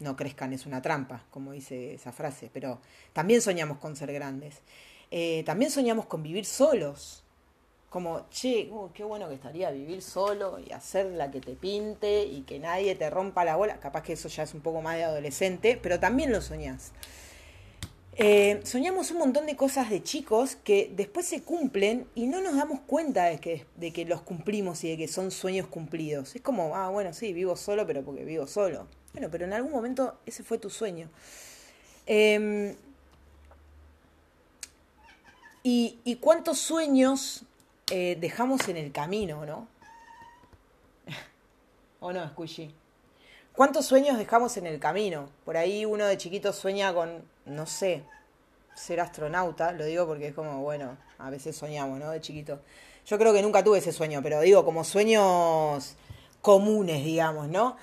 [0.00, 2.80] no crezcan es una trampa, como dice esa frase, pero
[3.12, 4.60] también soñamos con ser grandes.
[5.10, 7.21] Eh, también soñamos con vivir solos.
[7.92, 12.24] Como, che, uh, qué bueno que estaría vivir solo y hacer la que te pinte
[12.24, 13.80] y que nadie te rompa la bola.
[13.80, 16.92] Capaz que eso ya es un poco más de adolescente, pero también lo soñás.
[18.14, 22.56] Eh, soñamos un montón de cosas de chicos que después se cumplen y no nos
[22.56, 26.34] damos cuenta de que, de que los cumplimos y de que son sueños cumplidos.
[26.34, 28.86] Es como, ah, bueno, sí, vivo solo, pero porque vivo solo.
[29.12, 31.10] Bueno, pero en algún momento ese fue tu sueño.
[35.62, 37.44] Y, y cuántos sueños
[37.94, 39.68] eh, dejamos en el camino, ¿no?
[42.00, 42.74] ¿O no, Squishy?
[43.54, 45.28] ¿Cuántos sueños dejamos en el camino?
[45.44, 48.02] Por ahí uno de chiquito sueña con, no sé,
[48.74, 49.72] ser astronauta.
[49.72, 52.10] Lo digo porque es como, bueno, a veces soñamos, ¿no?
[52.10, 52.60] De chiquito.
[53.04, 55.96] Yo creo que nunca tuve ese sueño, pero digo, como sueños
[56.40, 57.76] comunes, digamos, ¿no?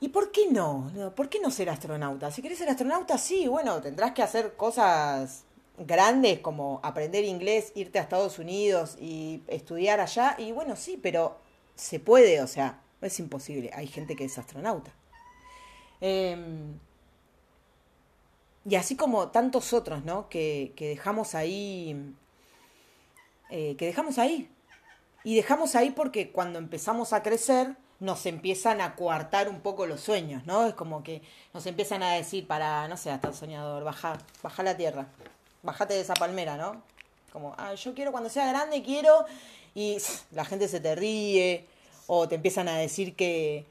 [0.00, 0.92] ¿Y por qué no?
[1.16, 2.30] ¿Por qué no ser astronauta?
[2.30, 5.44] Si querés ser astronauta, sí, bueno, tendrás que hacer cosas
[5.78, 10.36] grandes como aprender inglés, irte a Estados Unidos y estudiar allá.
[10.38, 11.38] Y bueno, sí, pero
[11.74, 13.70] se puede, o sea, no es imposible.
[13.74, 14.92] Hay gente que es astronauta.
[16.00, 16.78] Em,
[18.64, 20.28] y así como tantos otros, ¿no?
[20.28, 22.14] Que, que dejamos ahí,
[23.50, 24.48] eh, que dejamos ahí.
[25.24, 30.00] Y dejamos ahí porque cuando empezamos a crecer nos empiezan a coartar un poco los
[30.00, 30.66] sueños, ¿no?
[30.66, 31.22] Es como que
[31.54, 35.06] nos empiezan a decir para, no sé, hasta soñador, baja, baja la tierra,
[35.62, 36.82] bájate de esa palmera, ¿no?
[37.32, 39.24] Como, ah, yo quiero cuando sea grande, quiero,
[39.74, 39.98] y
[40.32, 41.66] la gente se te ríe,
[42.06, 43.64] o te empiezan a decir que,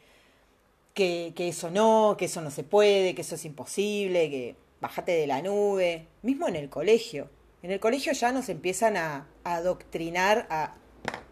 [0.94, 5.12] que, que eso no, que eso no se puede, que eso es imposible, que bájate
[5.12, 7.30] de la nube, mismo en el colegio.
[7.62, 10.76] En el colegio ya nos empiezan a, a adoctrinar a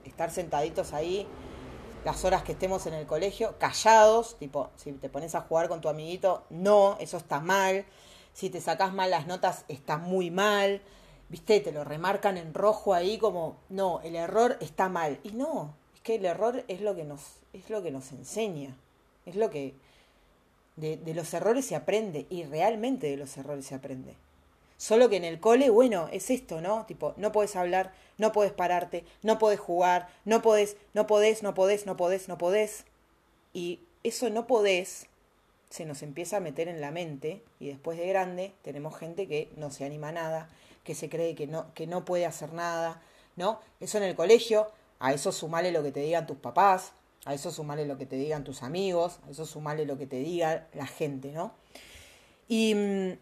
[0.05, 1.25] estar sentaditos ahí
[2.05, 5.81] las horas que estemos en el colegio, callados, tipo, si te pones a jugar con
[5.81, 7.85] tu amiguito, no, eso está mal.
[8.39, 10.81] Si te sacas mal las notas, está muy mal.
[11.27, 11.59] ¿Viste?
[11.59, 15.19] Te lo remarcan en rojo ahí como, no, el error está mal.
[15.23, 17.19] Y no, es que el error es lo que nos,
[17.51, 18.77] es lo que nos enseña.
[19.25, 19.73] Es lo que.
[20.77, 22.27] De, de los errores se aprende.
[22.29, 24.15] Y realmente de los errores se aprende.
[24.77, 26.85] Solo que en el cole, bueno, es esto, ¿no?
[26.85, 31.53] Tipo, no puedes hablar, no puedes pararte, no puedes jugar, no podés, no podés, no
[31.53, 32.85] podés, no podés, no podés.
[33.51, 35.08] Y eso no podés
[35.69, 39.51] se nos empieza a meter en la mente y después de grande tenemos gente que
[39.55, 40.49] no se anima a nada,
[40.83, 43.01] que se cree que no, que no puede hacer nada,
[43.35, 43.59] ¿no?
[43.79, 46.93] Eso en el colegio, a eso sumale lo que te digan tus papás,
[47.25, 50.17] a eso sumale lo que te digan tus amigos, a eso sumale lo que te
[50.17, 51.53] diga la gente, ¿no?
[52.47, 53.17] Y mm,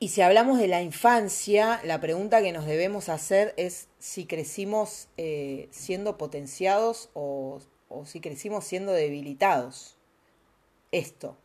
[0.00, 5.08] y si hablamos de la infancia, la pregunta que nos debemos hacer es si crecimos
[5.16, 9.96] eh, siendo potenciados o, o si crecimos siendo debilitados.
[10.94, 11.36] Esto.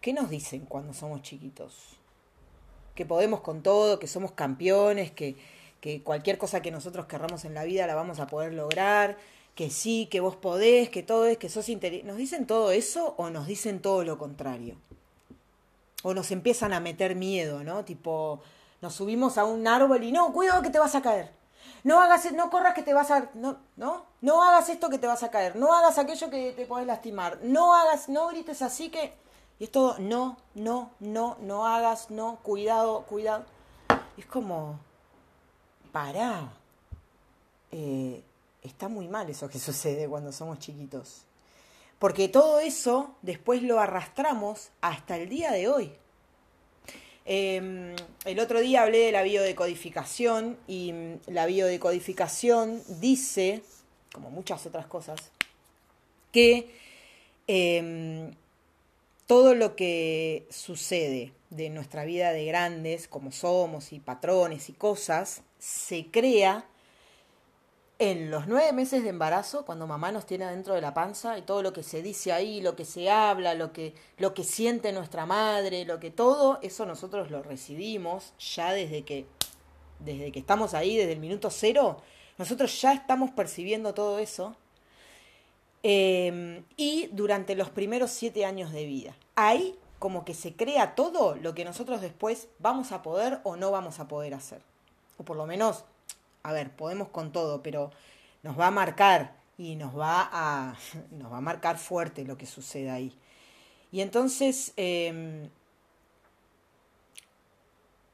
[0.00, 1.96] ¿Qué nos dicen cuando somos chiquitos?
[2.94, 5.36] Que podemos con todo, que somos campeones, que,
[5.80, 9.16] que cualquier cosa que nosotros querramos en la vida la vamos a poder lograr,
[9.54, 12.08] que sí, que vos podés, que todo es, que sos inteligente.
[12.08, 14.76] ¿Nos dicen todo eso o nos dicen todo lo contrario?
[16.02, 17.84] o nos empiezan a meter miedo, ¿no?
[17.84, 18.40] Tipo,
[18.80, 21.30] nos subimos a un árbol y no, cuidado que te vas a caer.
[21.84, 25.06] No hagas, no corras que te vas a, no, no, no hagas esto que te
[25.06, 25.56] vas a caer.
[25.56, 27.38] No hagas aquello que te puedes lastimar.
[27.42, 29.14] No hagas, no grites así que
[29.60, 33.44] y es todo no, no, no, no hagas, no, cuidado, cuidado.
[34.16, 34.80] Es como,
[35.92, 36.50] pará.
[37.70, 38.24] Eh,
[38.62, 41.24] está muy mal eso que sucede cuando somos chiquitos.
[41.98, 45.94] Porque todo eso después lo arrastramos hasta el día de hoy.
[47.32, 53.62] Eh, el otro día hablé de la biodecodificación y mm, la biodecodificación dice,
[54.12, 55.30] como muchas otras cosas,
[56.32, 56.74] que
[57.46, 58.32] eh,
[59.28, 65.42] todo lo que sucede de nuestra vida de grandes, como somos, y patrones y cosas,
[65.60, 66.66] se crea
[68.00, 71.42] en los nueve meses de embarazo, cuando mamá nos tiene adentro de la panza y
[71.42, 74.90] todo lo que se dice ahí, lo que se habla, lo que, lo que siente
[74.90, 79.26] nuestra madre, lo que todo, eso nosotros lo recibimos ya desde que,
[79.98, 81.98] desde que estamos ahí, desde el minuto cero,
[82.38, 84.56] nosotros ya estamos percibiendo todo eso.
[85.82, 89.14] Eh, y durante los primeros siete años de vida.
[89.34, 93.70] Ahí como que se crea todo lo que nosotros después vamos a poder o no
[93.70, 94.62] vamos a poder hacer.
[95.18, 95.84] O por lo menos
[96.42, 97.90] a ver, podemos con todo, pero
[98.42, 100.76] nos va a marcar y nos va a,
[101.10, 103.16] nos va a marcar fuerte lo que suceda ahí.
[103.92, 105.48] Y entonces, eh,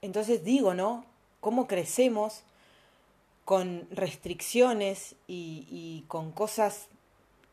[0.01, 1.05] entonces digo, ¿no?
[1.41, 2.43] ¿Cómo crecemos
[3.45, 6.89] con restricciones y, y con cosas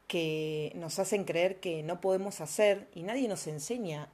[0.07, 4.09] que nos hacen creer que no podemos hacer y nadie nos enseña,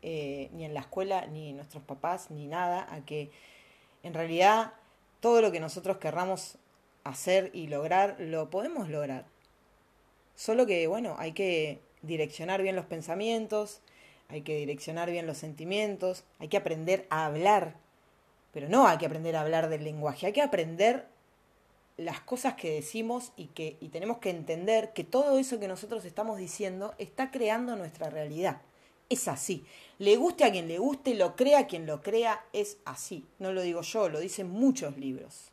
[0.00, 3.30] eh, ni en la escuela, ni nuestros papás, ni nada, a que
[4.02, 4.72] en realidad
[5.20, 6.58] todo lo que nosotros querramos
[7.04, 9.24] hacer y lograr, lo podemos lograr.
[10.34, 13.80] Solo que, bueno, hay que direccionar bien los pensamientos,
[14.28, 17.74] hay que direccionar bien los sentimientos, hay que aprender a hablar,
[18.52, 21.06] pero no hay que aprender a hablar del lenguaje, hay que aprender
[21.96, 26.04] las cosas que decimos y que y tenemos que entender que todo eso que nosotros
[26.04, 28.60] estamos diciendo está creando nuestra realidad.
[29.08, 29.64] Es así.
[29.98, 33.26] Le guste a quien le guste, lo crea a quien lo crea, es así.
[33.38, 35.50] No lo digo yo, lo dicen muchos libros.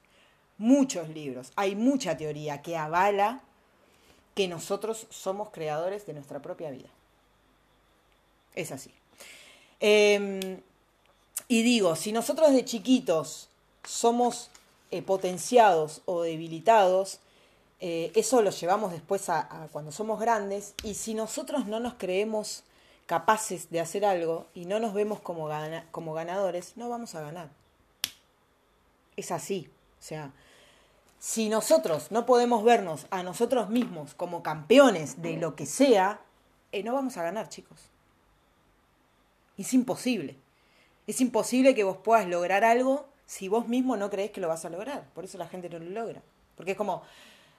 [0.58, 1.52] Muchos libros.
[1.56, 3.42] Hay mucha teoría que avala
[4.36, 6.90] que nosotros somos creadores de nuestra propia vida.
[8.54, 8.92] Es así.
[9.80, 10.60] Eh,
[11.48, 13.50] y digo, si nosotros de chiquitos
[13.84, 14.50] somos
[14.92, 17.20] eh, potenciados o debilitados,
[17.80, 20.74] eh, eso lo llevamos después a cuando somos grandes.
[20.84, 22.64] Y si nosotros no nos creemos
[23.06, 25.50] capaces de hacer algo y no nos vemos como,
[25.92, 27.50] como ganadores, no vamos a ganar.
[29.16, 29.70] Es así.
[30.00, 30.32] O sea,
[31.20, 36.20] si nosotros no podemos vernos a nosotros mismos como campeones de lo que sea,
[36.72, 37.90] eh, no vamos a ganar, chicos.
[39.58, 40.36] Es imposible.
[41.08, 44.66] Es imposible que vos puedas lograr algo si vos mismo no crees que lo vas
[44.66, 45.06] a lograr.
[45.14, 46.22] Por eso la gente no lo logra.
[46.56, 47.04] Porque es como,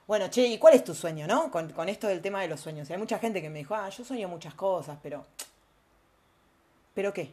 [0.07, 1.51] bueno, che, ¿y cuál es tu sueño, no?
[1.51, 2.89] Con, con esto del tema de los sueños.
[2.89, 5.25] Hay mucha gente que me dijo, ah, yo sueño muchas cosas, pero...
[6.97, 7.31] ¿Pero qué?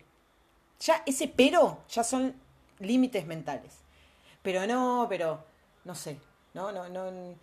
[0.78, 2.34] Ya ese pero ya son
[2.80, 3.72] límites mentales.
[4.42, 5.42] Pero no, pero
[5.84, 6.18] no sé,
[6.52, 7.34] no, no, no.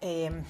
[0.00, 0.42] eh,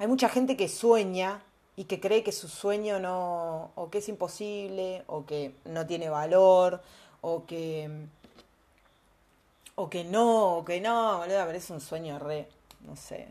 [0.00, 1.44] hay mucha gente que sueña
[1.76, 6.08] y que cree que su sueño no, o que es imposible, o que no tiene
[6.08, 6.82] valor,
[7.20, 7.88] o que,
[9.76, 12.48] o que no, o que no, boludo, pero es un sueño re,
[12.80, 13.28] no sé.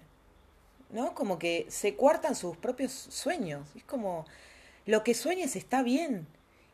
[0.92, 1.14] ¿No?
[1.14, 3.68] Como que se cuartan sus propios sueños.
[3.76, 4.26] Es como,
[4.86, 6.26] lo que sueñes está bien.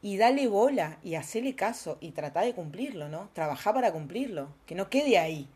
[0.01, 3.29] Y dale bola y hacele caso y trata de cumplirlo, ¿no?
[3.33, 4.47] Trabaja para cumplirlo.
[4.65, 5.49] Que no quede ahí.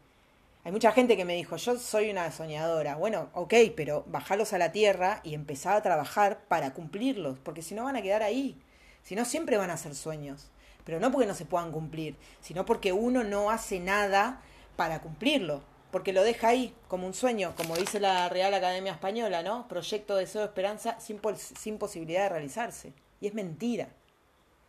[0.66, 2.96] Hay mucha gente que me dijo, yo soy una soñadora.
[2.96, 7.76] Bueno, ok, pero bajalos a la tierra y empezá a trabajar para cumplirlos, porque si
[7.76, 8.58] no van a quedar ahí.
[9.04, 10.52] Si no, siempre van a ser sueños.
[10.86, 14.42] Pero no porque no se puedan cumplir, sino porque uno no hace nada
[14.78, 15.64] para cumplirlo.
[15.92, 19.68] Porque lo deja ahí, como un sueño, como dice la Real Academia Española, ¿no?
[19.68, 22.94] Proyecto, deseo, esperanza, sin, sin posibilidad de realizarse.
[23.20, 23.90] Y es mentira.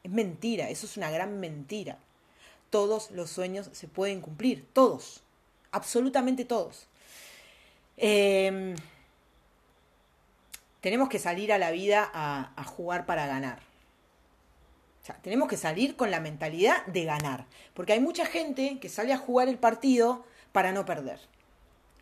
[0.04, 1.98] Es mentira, eso es una gran mentira.
[2.70, 5.22] Todos los sueños se pueden cumplir, todos,
[5.72, 6.86] absolutamente todos.
[7.96, 8.76] Eh,
[10.80, 13.60] tenemos que salir a la vida a, a jugar para ganar.
[15.02, 17.46] O sea, tenemos que salir con la mentalidad de ganar.
[17.74, 21.20] Porque hay mucha gente que sale a jugar el partido para no perder.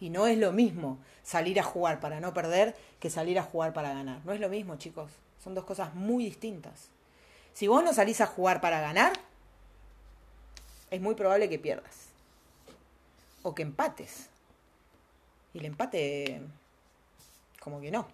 [0.00, 3.72] Y no es lo mismo salir a jugar para no perder que salir a jugar
[3.72, 4.20] para ganar.
[4.24, 5.12] No es lo mismo, chicos.
[5.42, 6.90] Son dos cosas muy distintas.
[7.54, 9.12] Si vos no salís a jugar para ganar,
[10.90, 12.08] es muy probable que pierdas.
[13.42, 14.28] O que empates.
[15.54, 16.40] Y el empate,
[17.60, 18.06] como que no.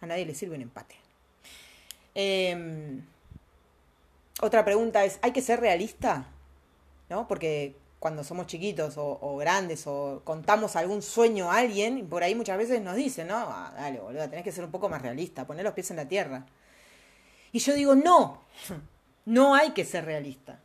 [0.00, 0.96] A nadie le sirve un empate.
[2.14, 3.00] Eh,
[4.40, 6.26] otra pregunta es, ¿hay que ser realista?
[7.08, 7.26] ¿No?
[7.26, 12.56] Porque cuando somos chiquitos o, grandes o contamos algún sueño a alguien, por ahí muchas
[12.56, 13.36] veces nos dicen, ¿no?
[13.36, 16.06] Ah, dale, boludo, tenés que ser un poco más realista, poner los pies en la
[16.06, 16.46] tierra.
[17.58, 18.40] Y yo digo, no,
[19.24, 20.60] no hay que ser realista.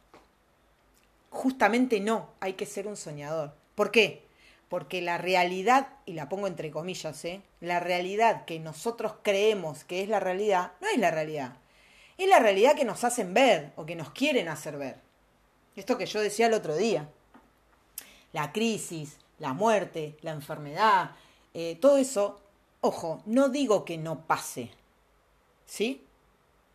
[1.31, 3.55] Justamente no, hay que ser un soñador.
[3.73, 4.27] ¿Por qué?
[4.69, 7.41] Porque la realidad, y la pongo entre comillas, ¿eh?
[7.61, 11.57] la realidad que nosotros creemos que es la realidad, no es la realidad.
[12.19, 14.97] Es la realidad que nos hacen ver o que nos quieren hacer ver.
[15.75, 17.09] Esto que yo decía el otro día.
[18.33, 21.09] La crisis, la muerte, la enfermedad,
[21.55, 22.39] eh, todo eso,
[22.81, 24.69] ojo, no digo que no pase.
[25.65, 26.05] ¿Sí?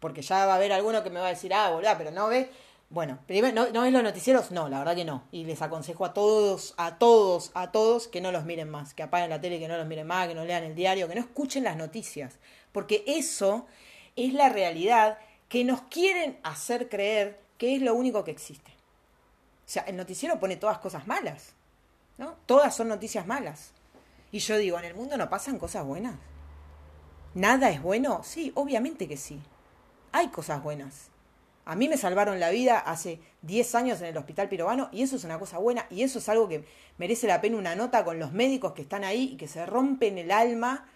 [0.00, 2.28] Porque ya va a haber alguno que me va a decir, ah, boludo, pero no
[2.28, 2.48] ves.
[2.90, 4.50] Bueno, primero, ¿no, ¿no ves los noticieros?
[4.50, 5.24] No, la verdad que no.
[5.30, 9.02] Y les aconsejo a todos, a todos, a todos que no los miren más, que
[9.02, 11.20] apaguen la tele, que no los miren más, que no lean el diario, que no
[11.20, 12.38] escuchen las noticias.
[12.72, 13.66] Porque eso
[14.16, 18.70] es la realidad que nos quieren hacer creer que es lo único que existe.
[18.70, 21.52] O sea, el noticiero pone todas cosas malas,
[22.16, 22.36] ¿no?
[22.46, 23.72] Todas son noticias malas.
[24.32, 26.14] Y yo digo, ¿en el mundo no pasan cosas buenas?
[27.34, 28.22] ¿Nada es bueno?
[28.24, 29.40] Sí, obviamente que sí.
[30.18, 31.10] Hay cosas buenas.
[31.64, 35.14] A mí me salvaron la vida hace 10 años en el Hospital Pirobano y eso
[35.14, 36.64] es una cosa buena y eso es algo que
[36.96, 40.18] merece la pena una nota con los médicos que están ahí y que se rompen
[40.18, 40.88] el alma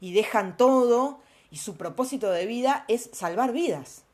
[0.00, 4.04] y dejan todo y su propósito de vida es salvar vidas.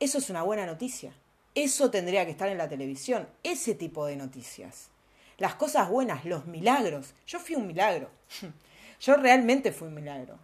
[0.00, 1.14] Eso es una buena noticia.
[1.54, 4.90] Eso tendría que estar en la televisión, ese tipo de noticias.
[5.38, 7.14] Las cosas buenas, los milagros.
[7.26, 8.10] Yo fui un milagro.
[9.00, 10.38] Yo realmente fui un milagro.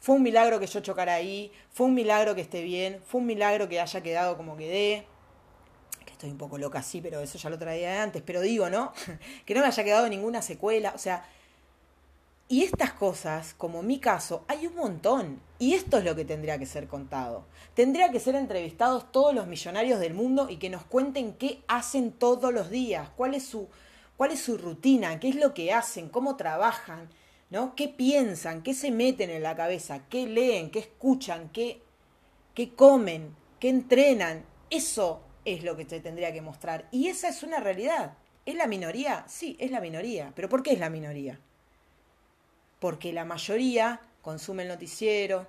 [0.00, 3.26] Fue un milagro que yo chocara ahí, fue un milagro que esté bien, fue un
[3.26, 5.06] milagro que haya quedado como quedé.
[6.04, 8.70] Que estoy un poco loca así, pero eso ya lo traía de antes, pero digo,
[8.70, 8.92] ¿no?
[9.44, 11.24] que no me haya quedado ninguna secuela, o sea,
[12.50, 15.38] y estas cosas, como mi caso, hay un montón.
[15.58, 17.44] Y esto es lo que tendría que ser contado.
[17.74, 22.10] Tendría que ser entrevistados todos los millonarios del mundo y que nos cuenten qué hacen
[22.10, 23.68] todos los días, cuál es su,
[24.16, 27.10] cuál es su rutina, qué es lo que hacen, cómo trabajan,
[27.50, 27.74] ¿no?
[27.74, 28.62] ¿Qué piensan?
[28.62, 30.02] ¿Qué se meten en la cabeza?
[30.08, 30.70] ¿Qué leen?
[30.70, 31.50] ¿Qué escuchan?
[31.50, 31.82] ¿Qué,
[32.54, 33.34] qué comen?
[33.58, 34.44] ¿Qué entrenan?
[34.70, 36.88] Eso es lo que te tendría que mostrar.
[36.90, 38.14] Y esa es una realidad.
[38.44, 39.24] ¿Es la minoría?
[39.28, 40.32] Sí, es la minoría.
[40.34, 41.38] ¿Pero por qué es la minoría?
[42.80, 45.46] Porque la mayoría consume el noticiero,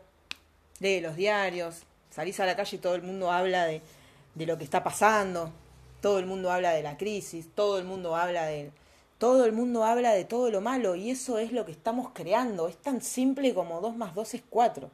[0.80, 3.82] lee los diarios, salís a la calle y todo el mundo habla de,
[4.36, 5.52] de lo que está pasando,
[6.02, 8.72] todo el mundo habla de la crisis, todo el mundo habla de,
[9.20, 12.70] todo el mundo habla de todo lo malo y eso es lo que estamos creando.
[12.70, 14.88] Es tan simple como 2 más 2 es 4.
[14.88, 14.92] O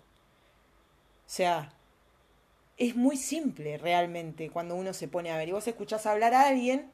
[1.28, 1.72] sea,
[2.78, 5.50] es muy simple realmente cuando uno se pone a ver.
[5.50, 6.92] Y vos escuchás hablar a alguien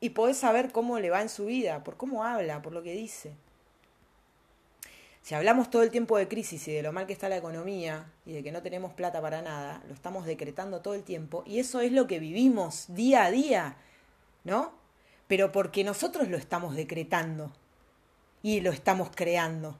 [0.00, 2.92] y podés saber cómo le va en su vida, por cómo habla, por lo que
[2.92, 3.32] dice.
[5.22, 8.12] Si hablamos todo el tiempo de crisis y de lo mal que está la economía
[8.24, 11.58] y de que no tenemos plata para nada, lo estamos decretando todo el tiempo y
[11.58, 13.76] eso es lo que vivimos día a día,
[14.44, 14.81] ¿no?
[15.32, 17.50] Pero porque nosotros lo estamos decretando
[18.42, 19.78] y lo estamos creando.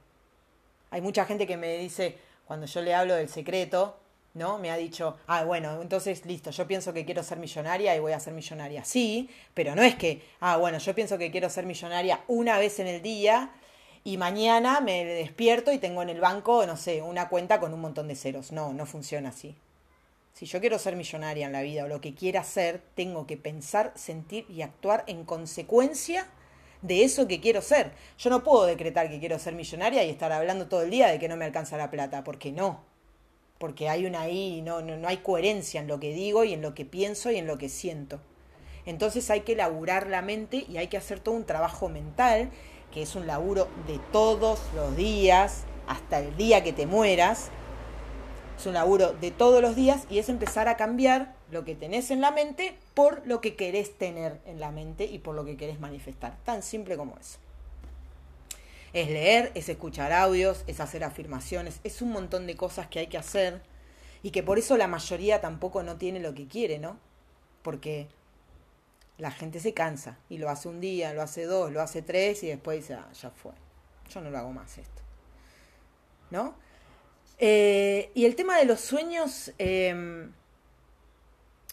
[0.91, 3.99] Hay mucha gente que me dice, cuando yo le hablo del secreto,
[4.33, 4.57] ¿no?
[4.57, 8.13] Me ha dicho, ah, bueno, entonces listo, yo pienso que quiero ser millonaria y voy
[8.13, 8.83] a ser millonaria.
[8.87, 12.79] Sí, pero no es que, ah, bueno, yo pienso que quiero ser millonaria una vez
[12.79, 13.51] en el día
[14.05, 17.81] y mañana me despierto y tengo en el banco, no sé, una cuenta con un
[17.83, 18.53] montón de ceros.
[18.53, 19.55] No, no funciona así.
[20.33, 23.37] Si yo quiero ser millonaria en la vida o lo que quiera ser, tengo que
[23.37, 26.27] pensar, sentir y actuar en consecuencia
[26.81, 27.93] de eso que quiero ser.
[28.19, 31.19] Yo no puedo decretar que quiero ser millonaria y estar hablando todo el día de
[31.19, 32.85] que no me alcanza la plata, porque no.
[33.59, 36.63] Porque hay una ahí, no, no, no hay coherencia en lo que digo y en
[36.63, 38.21] lo que pienso y en lo que siento.
[38.85, 42.51] Entonces hay que laburar la mente y hay que hacer todo un trabajo mental
[42.93, 47.51] que es un laburo de todos los días, hasta el día que te mueras.
[48.57, 52.11] Es un laburo de todos los días y es empezar a cambiar lo que tenés
[52.11, 55.57] en la mente por lo que querés tener en la mente y por lo que
[55.57, 56.37] querés manifestar.
[56.45, 57.39] Tan simple como eso.
[58.93, 63.07] Es leer, es escuchar audios, es hacer afirmaciones, es un montón de cosas que hay
[63.07, 63.63] que hacer
[64.23, 66.99] y que por eso la mayoría tampoco no tiene lo que quiere, ¿no?
[67.63, 68.09] Porque
[69.19, 72.43] la gente se cansa y lo hace un día, lo hace dos, lo hace tres
[72.43, 73.53] y después dice, ah, ya fue,
[74.11, 75.03] yo no lo hago más esto.
[76.31, 76.55] ¿No?
[77.45, 80.31] Eh, y el tema de los sueños, em,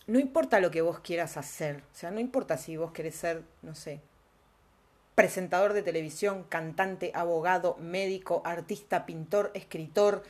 [0.07, 3.43] no importa lo que vos quieras hacer, o sea, no importa si vos querés ser,
[3.61, 4.01] no sé,
[5.13, 10.23] presentador de televisión, cantante, abogado, médico, artista, pintor, escritor,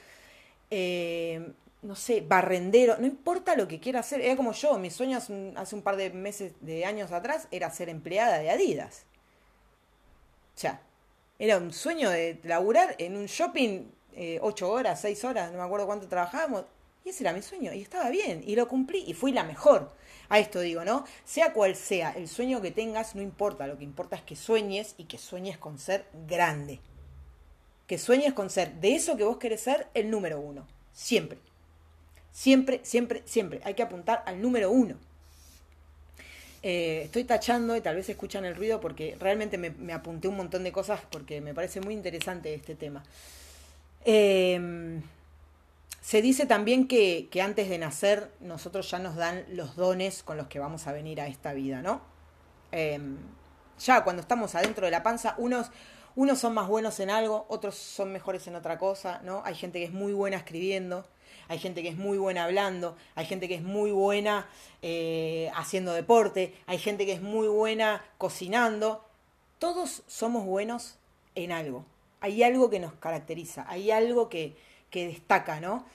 [0.71, 4.19] eh, no sé, barrendero, no importa lo que quiera hacer.
[4.19, 7.87] Era como yo, mis sueños hace un par de meses, de años atrás, era ser
[7.87, 9.05] empleada de Adidas.
[10.57, 10.81] O sea,
[11.39, 13.85] era un sueño de laburar en un shopping
[14.15, 16.65] eh, ocho horas, seis horas, no me acuerdo cuánto trabajábamos.
[17.05, 19.91] Y ese era mi sueño, y estaba bien, y lo cumplí, y fui la mejor.
[20.27, 21.05] A esto digo, ¿no?
[21.25, 24.93] Sea cual sea el sueño que tengas, no importa, lo que importa es que sueñes
[24.97, 26.79] y que sueñes con ser grande.
[27.87, 31.39] Que sueñes con ser de eso que vos querés ser el número uno, siempre.
[32.31, 33.61] Siempre, siempre, siempre.
[33.63, 34.95] Hay que apuntar al número uno.
[36.61, 40.63] Eh, estoy tachando y tal vez escuchan el ruido porque realmente me, apunté un montón
[40.63, 43.03] de cosas porque me parece muy interesante este tema.
[44.05, 45.01] Em,
[46.01, 50.47] se dice también que, antes de nacer nosotros ya nos dan los dones con los
[50.47, 52.01] que vamos a venir a esta vida, ¿no?
[52.71, 53.17] Em,
[53.79, 55.71] ya cuando estamos adentro de la panza, unos,
[56.15, 59.41] unos son más buenos en algo, otros son mejores en otra cosa, ¿no?
[59.45, 61.05] Hay gente que es muy buena escribiendo,
[61.47, 64.47] hay gente que es muy buena hablando, hay gente que es muy buena
[64.81, 69.03] eh, haciendo deporte, hay gente que es muy buena cocinando.
[69.57, 70.97] Todos somos buenos
[71.35, 71.85] en algo.
[72.21, 74.55] Hay algo que nos caracteriza, hay algo que,
[74.89, 75.85] que destaca, ¿no?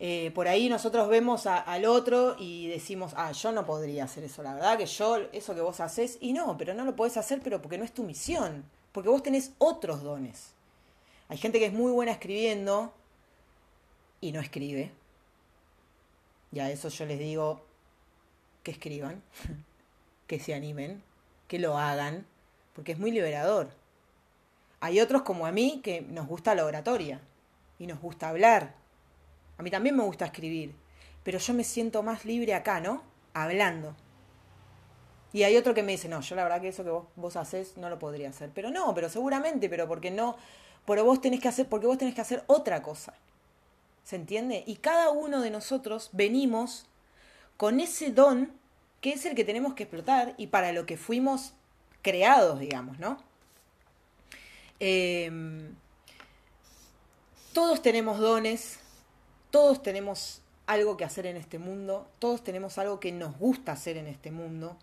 [0.00, 4.42] Eh, por ahí nosotros vemos al otro y decimos, ah, yo no podría hacer eso,
[4.42, 7.40] la verdad que yo, eso que vos haces, y no, pero no lo podés hacer,
[7.42, 10.52] pero porque no es tu misión, porque vos tenés otros dones.
[11.28, 12.92] Hay gente que es muy buena escribiendo
[14.20, 14.90] y no escribe,
[16.50, 17.64] y a eso yo les digo
[18.64, 19.22] que escriban,
[20.26, 21.02] que se animen,
[21.46, 22.26] que lo hagan,
[22.74, 23.70] porque es muy liberador.
[24.84, 27.18] Hay otros como a mí que nos gusta la oratoria
[27.78, 28.74] y nos gusta hablar.
[29.56, 30.74] A mí también me gusta escribir,
[31.22, 33.02] pero yo me siento más libre acá, ¿no?
[33.32, 33.96] Hablando.
[35.32, 37.36] Y hay otro que me dice, no, yo la verdad que eso que vos, vos
[37.36, 38.50] haces no lo podría hacer.
[38.54, 40.36] Pero no, pero seguramente, pero porque no,
[40.84, 43.14] pero vos tenés que hacer, porque vos tenés que hacer otra cosa.
[44.04, 44.64] ¿Se entiende?
[44.66, 46.84] Y cada uno de nosotros venimos
[47.56, 48.52] con ese don
[49.00, 51.54] que es el que tenemos que explotar y para lo que fuimos
[52.02, 53.32] creados, digamos, ¿no?
[54.80, 55.74] Em,
[57.52, 58.80] todos tenemos dones,
[59.50, 63.96] todos tenemos algo que hacer en este mundo, todos tenemos algo que nos gusta hacer
[63.96, 64.76] en este mundo,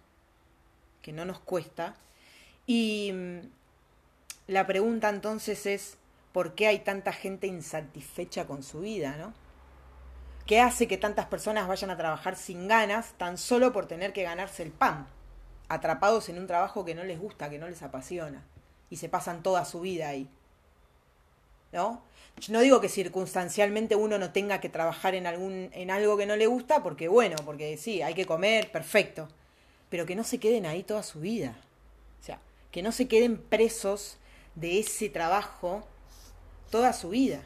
[1.01, 1.95] que no nos cuesta.
[2.65, 3.39] Y mm,
[4.47, 5.97] la pregunta entonces es,
[6.31, 9.33] por qué hay tanta gente insatisfecha con su vida, ¿no?
[10.45, 14.23] ¿Qué hace que tantas personas vayan a trabajar sin ganas tan solo por tener que
[14.23, 15.07] ganarse el pan?
[15.69, 18.43] Atrapados en un trabajo que no les gusta, que no les apasiona.
[18.91, 20.29] Y se pasan toda su vida ahí.
[21.71, 22.03] ¿No?
[22.39, 26.25] Yo no digo que circunstancialmente uno no tenga que trabajar en, algún, en algo que
[26.25, 29.27] no le gusta, porque bueno, porque sí, hay que comer, perfecto.
[29.89, 31.55] Pero que no se queden ahí toda su vida.
[32.21, 32.39] O sea,
[32.71, 34.17] que no se queden presos
[34.55, 35.83] de ese trabajo
[36.69, 37.41] toda su vida.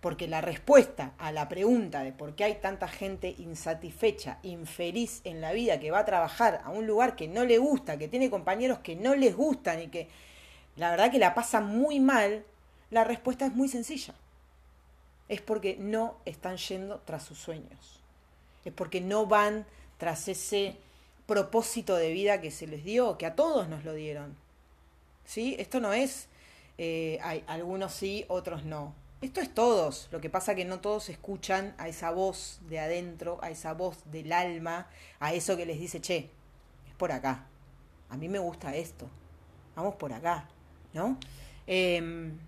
[0.00, 5.40] Porque la respuesta a la pregunta de por qué hay tanta gente insatisfecha, infeliz en
[5.40, 8.30] la vida, que va a trabajar a un lugar que no le gusta, que tiene
[8.30, 10.08] compañeros que no les gustan y que
[10.76, 12.44] la verdad que la pasa muy mal,
[12.90, 14.14] la respuesta es muy sencilla.
[15.28, 18.00] Es porque no están yendo tras sus sueños.
[18.64, 19.66] Es porque no van
[19.98, 20.76] tras ese
[21.26, 24.36] propósito de vida que se les dio, que a todos nos lo dieron.
[25.26, 25.56] ¿Sí?
[25.58, 26.28] Esto no es,
[26.78, 28.94] eh, hay, algunos sí, otros no.
[29.20, 30.08] Esto es todos.
[30.12, 33.98] Lo que pasa que no todos escuchan a esa voz de adentro, a esa voz
[34.10, 34.88] del alma,
[35.18, 36.30] a eso que les dice, che,
[36.86, 37.46] es por acá.
[38.10, 39.08] A mí me gusta esto.
[39.74, 40.48] Vamos por acá.
[40.92, 41.18] ¿No?
[41.66, 42.38] Em,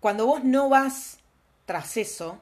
[0.00, 1.18] cuando vos no vas
[1.66, 2.40] tras eso,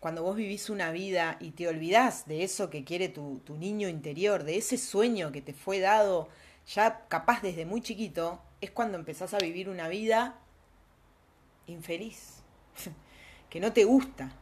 [0.00, 3.88] cuando vos vivís una vida y te olvidás de eso que quiere tu, tu niño
[3.88, 6.28] interior, de ese sueño que te fue dado
[6.66, 10.40] ya capaz desde muy chiquito, es cuando empezás a vivir una vida
[11.66, 12.42] infeliz,
[13.50, 14.32] que no te gusta,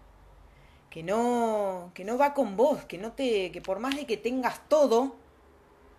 [0.91, 4.17] que no, que no va con vos, que no te, que por más de que
[4.17, 5.17] tengas todo,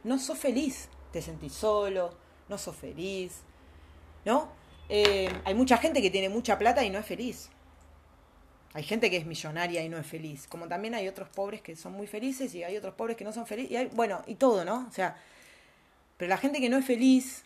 [0.04, 2.14] no sos feliz, te sentís solo,
[2.48, 3.42] no sos feliz,
[4.24, 4.50] ¿no?
[4.88, 7.50] Eh, hay mucha gente que tiene mucha plata y no es feliz.
[8.74, 10.48] Hay gente que es millonaria y no es feliz.
[10.48, 13.32] Como también hay otros pobres que son muy felices y hay otros pobres que no
[13.32, 13.72] son felices.
[13.72, 14.86] Y hay, bueno, y todo, ¿no?
[14.88, 15.16] O sea,
[16.18, 17.46] pero la gente que no es feliz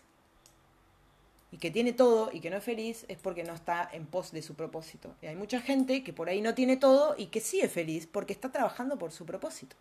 [1.52, 4.32] y que tiene todo y que no es feliz es porque no está en pos
[4.32, 5.14] de su propósito.
[5.20, 8.06] Y hay mucha gente que por ahí no tiene todo y que sí es feliz
[8.06, 9.76] porque está trabajando por su propósito.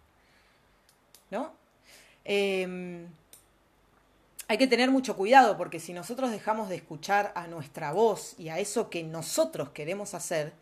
[1.29, 1.53] ¿No?
[2.25, 3.05] Eh,
[4.47, 8.49] hay que tener mucho cuidado porque si nosotros dejamos de escuchar a nuestra voz y
[8.49, 10.53] a eso que nosotros queremos hacer,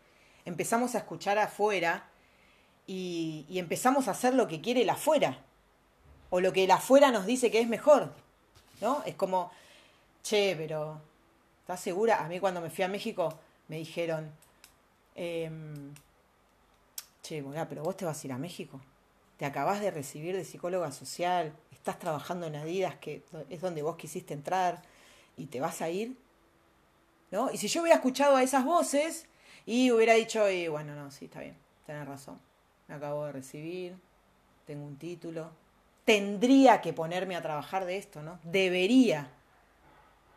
[0.44, 2.06] empezamos a escuchar afuera
[2.86, 5.38] y, y empezamos a hacer lo que quiere el afuera
[6.28, 8.12] o lo que el afuera nos dice que es mejor,
[8.82, 9.02] ¿no?
[9.06, 9.50] Es como,
[10.28, 11.00] che, pero
[11.60, 12.22] ¿estás segura?
[12.22, 14.30] A mí cuando me fui a México me dijeron,
[15.14, 15.50] eh,
[17.22, 18.80] che, pero vos te vas a ir a México.
[19.38, 23.96] Te acabás de recibir de psicóloga social, estás trabajando en Adidas, que es donde vos
[23.96, 24.82] quisiste entrar,
[25.36, 26.16] y te vas a ir.
[27.30, 27.50] ¿No?
[27.50, 29.26] Y si yo hubiera escuchado a esas voces
[29.64, 31.56] y hubiera dicho, bueno, no, sí, está bien,
[31.86, 32.38] tenés razón.
[32.86, 33.96] Me acabo de recibir,
[34.66, 35.50] tengo un título,
[36.04, 38.38] tendría que ponerme a trabajar de esto, ¿no?
[38.42, 39.30] Debería.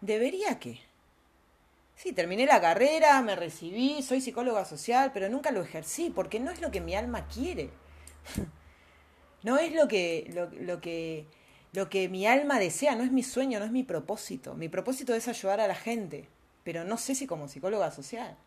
[0.02, 0.80] ¿Debería qué?
[1.95, 6.49] Sí, terminé la carrera, me recibí, soy psicóloga social, pero nunca lo ejercí porque no
[6.49, 7.70] es lo que mi alma quiere.
[9.43, 11.26] No es lo que, lo, que,
[11.74, 14.54] lo que mi alma desea, no es mi sueño, no es mi propósito.
[14.54, 16.28] Mi propósito es ayudar a la gente,
[16.64, 18.38] pero no sé si como psicóloga social.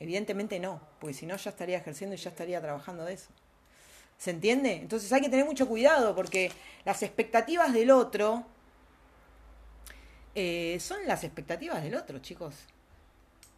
[0.00, 3.28] Evidentemente no, porque si no ya estaría ejerciendo y ya estaría trabajando de eso.
[4.18, 4.72] ¿Se entiende?
[4.74, 6.50] Entonces hay que tener mucho cuidado porque
[6.84, 8.44] las expectativas del otro
[10.34, 12.54] eh, son las expectativas del otro, chicos.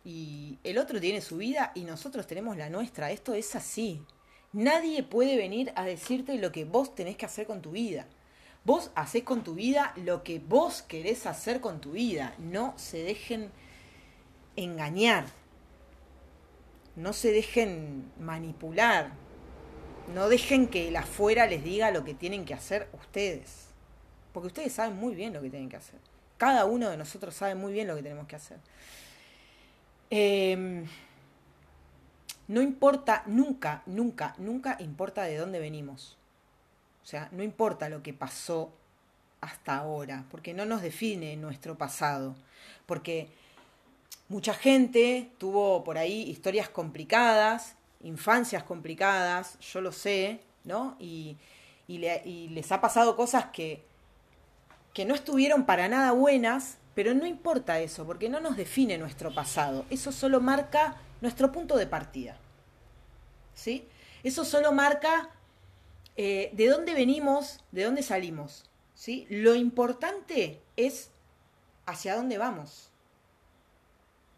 [0.04, 3.10] Y el otro tiene su vida y nosotros tenemos la nuestra.
[3.10, 4.02] Esto es así.
[4.52, 8.06] Nadie puede venir a decirte lo que vos tenés que hacer con tu vida.
[8.64, 12.34] Vos hacés con tu vida lo que vos querés hacer con tu vida.
[12.38, 13.50] No se dejen
[14.56, 15.26] engañar.
[16.96, 19.12] No se dejen manipular.
[20.12, 23.68] No dejen que el afuera les diga lo que tienen que hacer ustedes.
[24.32, 26.11] Porque ustedes saben muy bien lo que tienen que hacer.
[26.42, 28.58] Cada uno de nosotros sabe muy bien lo que tenemos que hacer.
[30.10, 30.84] Eh,
[32.48, 36.18] no importa, nunca, nunca, nunca importa de dónde venimos.
[37.00, 38.72] O sea, no importa lo que pasó
[39.40, 42.34] hasta ahora, porque no nos define nuestro pasado.
[42.86, 43.28] Porque
[44.28, 50.96] mucha gente tuvo por ahí historias complicadas, infancias complicadas, yo lo sé, ¿no?
[50.98, 51.36] Y,
[51.86, 53.91] y les ha pasado cosas que,
[54.92, 59.34] que no estuvieron para nada buenas, pero no importa eso, porque no nos define nuestro
[59.34, 59.86] pasado.
[59.90, 62.36] Eso solo marca nuestro punto de partida.
[63.54, 63.86] ¿Sí?
[64.22, 65.30] Eso solo marca
[66.16, 68.68] eh, de dónde venimos, de dónde salimos.
[68.94, 69.26] ¿Sí?
[69.30, 71.10] Lo importante es
[71.86, 72.90] hacia dónde vamos.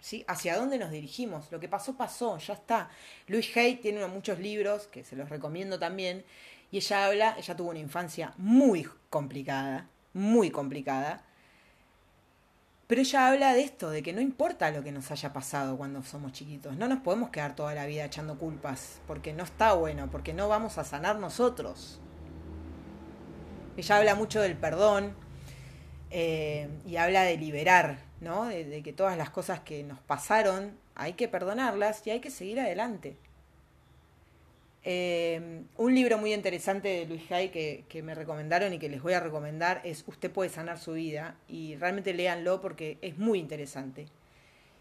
[0.00, 0.24] ¿Sí?
[0.28, 1.50] Hacia dónde nos dirigimos.
[1.50, 2.90] Lo que pasó, pasó, ya está.
[3.26, 6.24] Louise Hay tiene muchos libros, que se los recomiendo también,
[6.70, 11.22] y ella habla, ella tuvo una infancia muy complicada, muy complicada,
[12.86, 16.02] pero ella habla de esto, de que no importa lo que nos haya pasado cuando
[16.02, 20.10] somos chiquitos, no nos podemos quedar toda la vida echando culpas, porque no está bueno,
[20.10, 22.00] porque no vamos a sanar nosotros.
[23.76, 25.14] Ella habla mucho del perdón
[26.10, 28.44] eh, y habla de liberar, ¿no?
[28.44, 32.30] De, de que todas las cosas que nos pasaron hay que perdonarlas y hay que
[32.30, 33.16] seguir adelante.
[34.86, 39.02] Eh, un libro muy interesante de Luis Hay que, que, me recomendaron y que les
[39.02, 43.38] voy a recomendar es Usted puede sanar su vida y realmente léanlo porque es muy
[43.38, 44.06] interesante.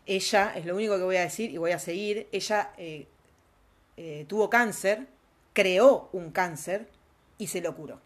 [0.05, 3.07] ella, es lo único que voy a decir y voy a seguir, ella eh,
[3.95, 5.07] eh, tuvo cáncer,
[5.53, 6.89] creó un cáncer
[7.37, 8.01] y se lo curó.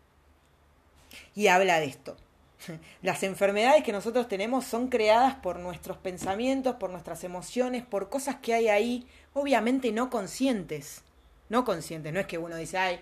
[1.34, 2.16] Y habla de esto.
[3.02, 8.36] Las enfermedades que nosotros tenemos son creadas por nuestros pensamientos, por nuestras emociones, por cosas
[8.36, 11.04] que hay ahí, obviamente no conscientes.
[11.50, 13.00] No conscientes, no es que uno dice, ay,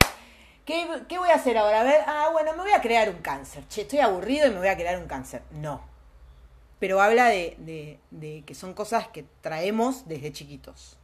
[0.66, 1.82] ¿qué, qué voy a hacer ahora?
[1.82, 3.68] A ver, ah, bueno, me voy a crear un cáncer.
[3.68, 5.42] Che, estoy aburrido y me voy a crear un cáncer.
[5.52, 5.82] No.
[6.80, 10.98] Pero habla de, de, que son cosas que traemos desde chiquitos.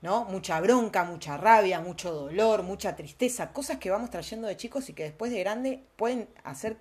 [0.00, 0.24] ¿no?
[0.26, 4.92] Mucha bronca, mucha rabia, mucho dolor, mucha tristeza, cosas que vamos trayendo de chicos y
[4.92, 6.76] que después de grande pueden hacer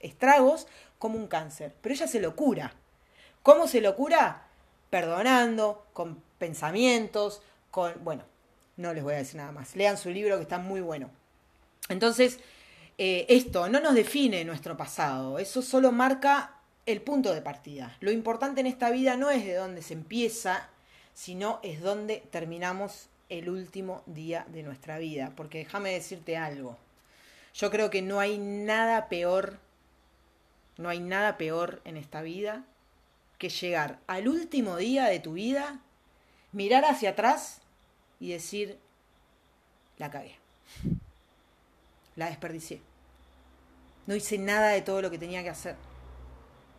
[0.00, 0.66] estragos
[0.98, 1.74] como un cáncer.
[1.80, 2.74] Pero ella se lo cura.
[3.42, 4.48] ¿Cómo se lo cura?
[4.90, 7.92] Perdonando, con pensamientos, con...
[8.04, 8.24] Bueno,
[8.82, 9.74] no les voy a decir nada más.
[9.76, 11.10] Lean su libro que está muy bueno.
[11.88, 12.38] Entonces,
[12.98, 17.96] eh, esto no nos define nuestro pasado, eso solo marca el punto de partida.
[18.00, 20.68] Lo importante en esta vida no es de dónde se empieza,
[21.14, 25.32] sino es donde terminamos el último día de nuestra vida.
[25.36, 26.76] Porque déjame decirte algo.
[27.54, 29.58] Yo creo que no hay nada peor,
[30.76, 32.64] no hay nada peor en esta vida
[33.38, 35.80] que llegar al último día de tu vida,
[36.52, 37.61] mirar hacia atrás
[38.22, 38.78] y decir,
[39.98, 40.36] la cagué.
[42.14, 42.80] La desperdicié.
[44.06, 45.74] No hice nada de todo lo que tenía que hacer.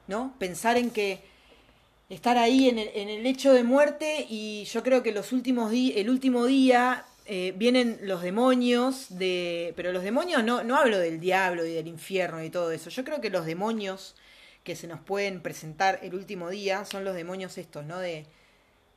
[0.07, 0.33] ¿No?
[0.39, 1.21] Pensar en que
[2.07, 5.69] estar ahí en el, en el lecho de muerte y yo creo que los últimos
[5.69, 10.99] di el último día eh, vienen los demonios de pero los demonios no no hablo
[10.99, 14.15] del diablo y del infierno y todo eso yo creo que los demonios
[14.65, 18.25] que se nos pueden presentar el último día son los demonios estos no de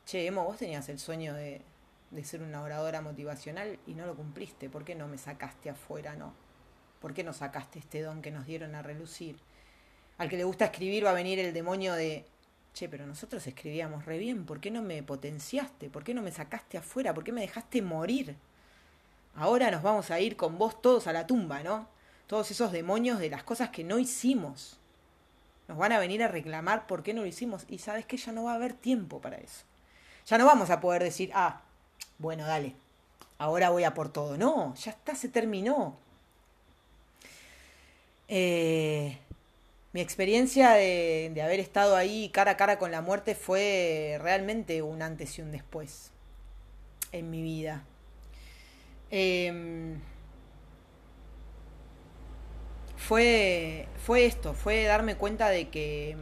[0.04, 1.62] che Emo vos tenías el sueño de,
[2.10, 6.14] de ser una oradora motivacional y no lo cumpliste por qué no me sacaste afuera
[6.16, 6.32] no
[7.00, 9.36] por qué no sacaste este don que nos dieron a relucir
[10.18, 12.24] al que le gusta escribir va a venir el demonio de
[12.76, 15.88] che, pero nosotros escribíamos re bien, ¿por qué no me potenciaste?
[15.88, 17.14] ¿Por qué no me sacaste afuera?
[17.14, 18.36] ¿Por qué me dejaste morir?
[19.34, 21.88] Ahora nos vamos a ir con vos todos a la tumba, ¿no?
[22.26, 24.78] Todos esos demonios de las cosas que no hicimos.
[25.68, 27.64] Nos van a venir a reclamar por qué no lo hicimos.
[27.66, 29.64] Y sabes que ya no va a haber tiempo para eso.
[30.26, 31.62] Ya no vamos a poder decir, ah,
[32.18, 32.74] bueno, dale,
[33.38, 34.36] ahora voy a por todo.
[34.36, 35.96] No, ya está, se terminó.
[38.28, 39.18] Eh,
[39.92, 45.02] mi experiencia de, haber estado ahí cara a cara con la muerte fue realmente un
[45.02, 46.10] antes y un después
[47.12, 47.84] en mi vida.
[49.10, 49.96] Eh,
[52.96, 56.16] fue, fue esto, fue darme cuenta de que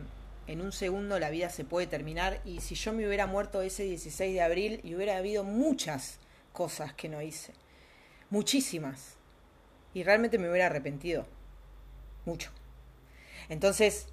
[0.46, 3.84] en un segundo la vida se puede terminar y si yo me hubiera muerto ese
[3.84, 6.18] 16 de abril y hubiera habido muchas
[6.52, 7.52] cosas que no hice,
[8.30, 9.16] muchísimas,
[9.94, 11.26] y realmente me hubiera arrepentido,
[12.24, 12.50] mucho.
[13.48, 14.06] Entonces,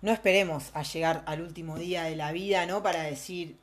[0.00, 2.82] no esperemos a llegar al último día de la vida, ¿no?
[2.82, 3.56] Para decir,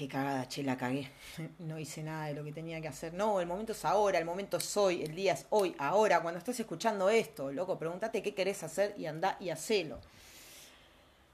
[0.00, 1.10] qué cagada, che, la cagué.
[1.58, 3.14] No hice nada de lo que tenía que hacer.
[3.14, 6.20] No, el momento es ahora, el momento es hoy, el día es hoy, ahora.
[6.22, 9.98] Cuando estés escuchando esto, loco, pregúntate qué querés hacer y anda y hacelo.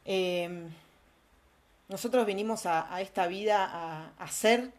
[0.04, 0.68] Eh,
[1.88, 4.70] nosotros vinimos a, a esta vida a, a, ser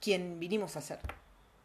[0.00, 1.00] quien vinimos a ser.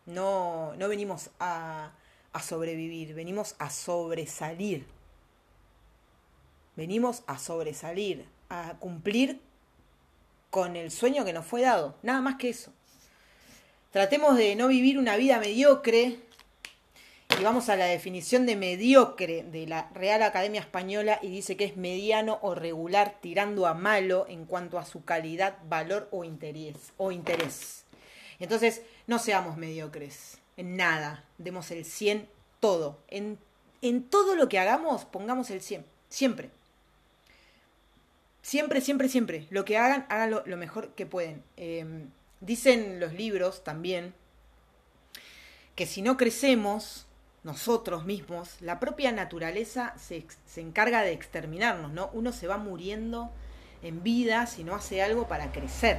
[0.06, 1.92] No, no venimos a
[2.34, 4.86] a sobrevivir, venimos a sobresalir.
[6.76, 9.40] Venimos a sobresalir, a cumplir
[10.54, 12.72] con el sueño que nos fue dado, nada más que eso.
[13.90, 16.20] Tratemos de no vivir una vida mediocre,
[17.40, 21.66] y vamos a la definición de mediocre de la Real Academia Española y dice que
[21.66, 26.76] es mediano o regular tirando a malo en cuanto a su calidad, valor o interés.
[26.98, 27.86] O interés.
[28.38, 32.30] Entonces, no seamos mediocres en nada, demos el 100
[32.60, 33.00] todo.
[33.08, 33.40] En,
[33.82, 36.52] en todo lo que hagamos, pongamos el 100, siempre.
[38.44, 39.48] Siempre, siempre, siempre.
[39.50, 41.44] Lo que hagan, háganlo lo mejor que pueden.
[41.58, 42.06] Eh,
[42.42, 44.14] dicen los libros también
[45.76, 47.08] que si no crecemos
[47.44, 52.12] nosotros mismos, la propia naturaleza se, se encarga de exterminarnos, ¿no?
[52.14, 53.32] Uno se va muriendo
[53.82, 55.98] en vida si no hace algo para crecer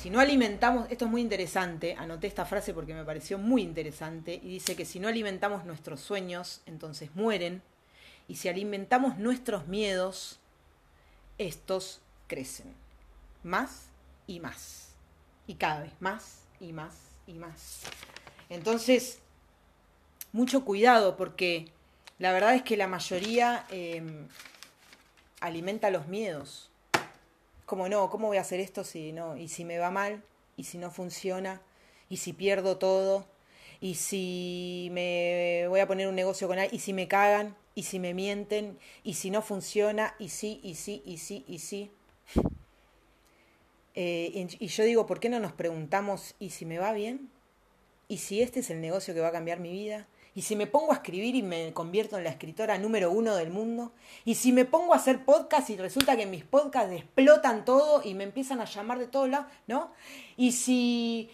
[0.00, 4.40] si no alimentamos, esto es muy interesante, anoté esta frase porque me pareció muy interesante,
[4.42, 7.60] y dice que si no alimentamos nuestros sueños, entonces mueren,
[8.26, 10.39] y si alimentamos nuestros miedos,
[11.40, 12.72] estos crecen,
[13.42, 13.86] más
[14.26, 14.90] y más,
[15.46, 16.94] y cada vez más y más
[17.26, 17.80] y más.
[18.48, 19.18] Entonces,
[20.32, 21.72] mucho cuidado porque
[22.18, 24.26] la verdad es que la mayoría eh,
[25.40, 26.70] alimenta los miedos
[27.70, 29.36] como no, ¿cómo voy a hacer esto si no?
[29.36, 30.24] ¿Y si me va mal?
[30.56, 31.62] ¿Y si no funciona?
[32.08, 33.26] ¿Y si pierdo todo?
[33.80, 36.74] ¿Y si me voy a poner un negocio con alguien?
[36.74, 37.56] ¿Y si me cagan?
[37.74, 41.58] Y si me mienten, y si no funciona, y sí, y sí, y sí, y
[41.58, 41.90] sí.
[43.94, 47.30] Eh, y yo digo, ¿por qué no nos preguntamos, ¿y si me va bien?
[48.08, 50.08] ¿Y si este es el negocio que va a cambiar mi vida?
[50.34, 53.50] ¿Y si me pongo a escribir y me convierto en la escritora número uno del
[53.50, 53.92] mundo?
[54.24, 58.14] ¿Y si me pongo a hacer podcast y resulta que mis podcasts explotan todo y
[58.14, 59.46] me empiezan a llamar de todos lados?
[59.66, 59.90] ¿No?
[60.36, 61.30] ¿Y si,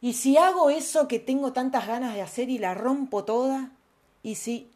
[0.00, 3.72] y si hago eso que tengo tantas ganas de hacer y la rompo toda?
[4.22, 4.70] ¿Y si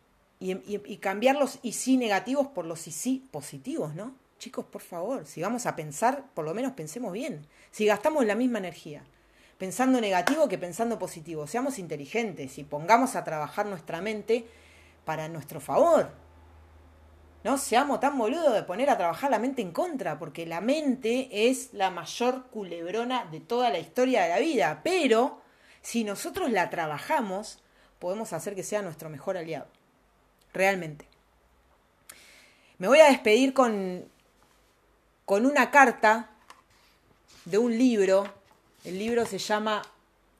[0.44, 4.14] y, y, cambiar los y sí negativos por los y sí positivos, ¿no?
[4.38, 7.46] Chicos, por favor, si vamos a pensar, por lo menos pensemos bien.
[7.70, 9.02] Si gastamos la misma energía
[9.56, 14.46] pensando negativo que pensando positivo, seamos inteligentes y pongamos a trabajar nuestra mente
[15.06, 16.10] para nuestro favor.
[17.44, 21.48] No seamos tan boludos de poner a trabajar la mente en contra, porque la mente
[21.48, 25.40] es la mayor culebrona de toda la historia de la vida, pero
[25.80, 27.62] si nosotros la trabajamos,
[27.98, 29.68] podemos hacer que sea nuestro mejor aliado
[30.54, 31.06] realmente.
[32.78, 34.04] Me voy a despedir con,
[35.26, 36.30] con una carta
[37.44, 38.32] de un libro.
[38.84, 39.82] El libro se llama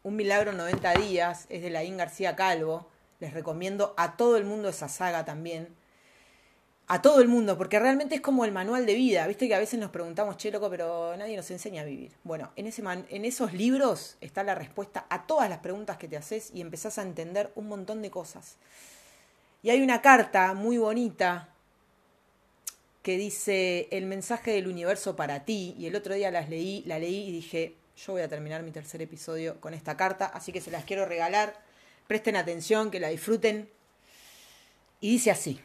[0.02, 2.88] Un milagro 90 días, es de Laín García Calvo.
[3.20, 5.68] Les recomiendo a todo el mundo esa saga también.
[6.86, 9.26] A todo el mundo, porque realmente es como el manual de vida.
[9.26, 12.12] Viste que a veces nos preguntamos, che, loco, pero nadie nos enseña a vivir.
[12.24, 16.18] Bueno, en, ese en esos libros está la respuesta a todas las preguntas que te
[16.18, 18.58] haces y empezás a entender un montón de cosas.
[19.64, 21.48] Y hay una carta muy bonita
[23.02, 25.74] que dice el mensaje del universo para ti.
[25.78, 28.72] Y el otro día las leí, la leí y dije, yo voy a terminar mi
[28.72, 31.58] tercer episodio con esta carta, así que se las quiero regalar.
[32.06, 33.70] Presten atención, que la disfruten.
[35.00, 35.58] Y dice así.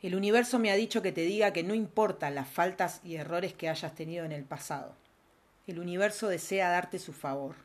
[0.00, 3.52] El universo me ha dicho que te diga que no importan las faltas y errores
[3.52, 4.94] que hayas tenido en el pasado.
[5.66, 7.56] El universo desea darte su favor,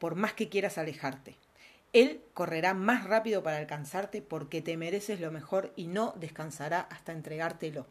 [0.00, 1.36] por más que quieras alejarte.
[1.92, 7.12] Él correrá más rápido para alcanzarte porque te mereces lo mejor y no descansará hasta
[7.12, 7.86] entregártelo.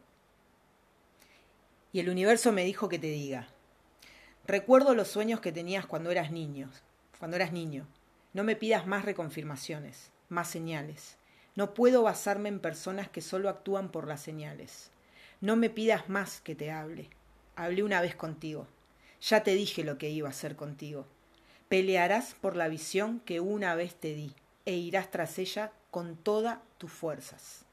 [1.92, 3.48] Y el universo me dijo que te diga,
[4.46, 6.70] recuerdo los sueños que tenías cuando eras niño,
[7.18, 7.86] cuando eras niño.
[8.32, 11.16] No me pidas más reconfirmaciones, más señales.
[11.56, 14.92] No puedo basarme en personas que solo actúan por las señales.
[15.40, 17.10] No me pidas más que te hable.
[17.56, 18.68] Hablé una vez contigo.
[19.20, 21.06] Ya te dije lo que iba a hacer contigo.
[21.70, 24.34] Pelearás por la visión que una vez te di
[24.66, 27.64] e irás tras ella con todas tus fuerzas.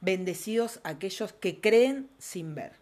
[0.00, 2.72] Bendecidos aquellos que creen sin ver.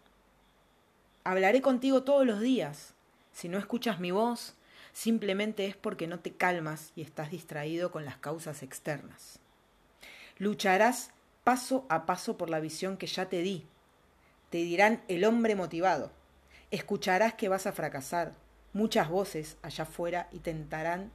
[1.25, 2.93] Hablaré contigo todos los días.
[3.33, 4.55] Si no escuchas mi voz,
[4.93, 9.39] simplemente es porque no te calmas y estás distraído con las causas externas.
[10.37, 11.11] Lucharás
[11.43, 13.65] paso a paso por la visión que ya te di.
[14.49, 16.13] Te dirán el hombre motivado.
[16.71, 18.31] Escucharás que vas a fracasar,
[18.73, 21.11] Muchas voces allá afuera intentarán,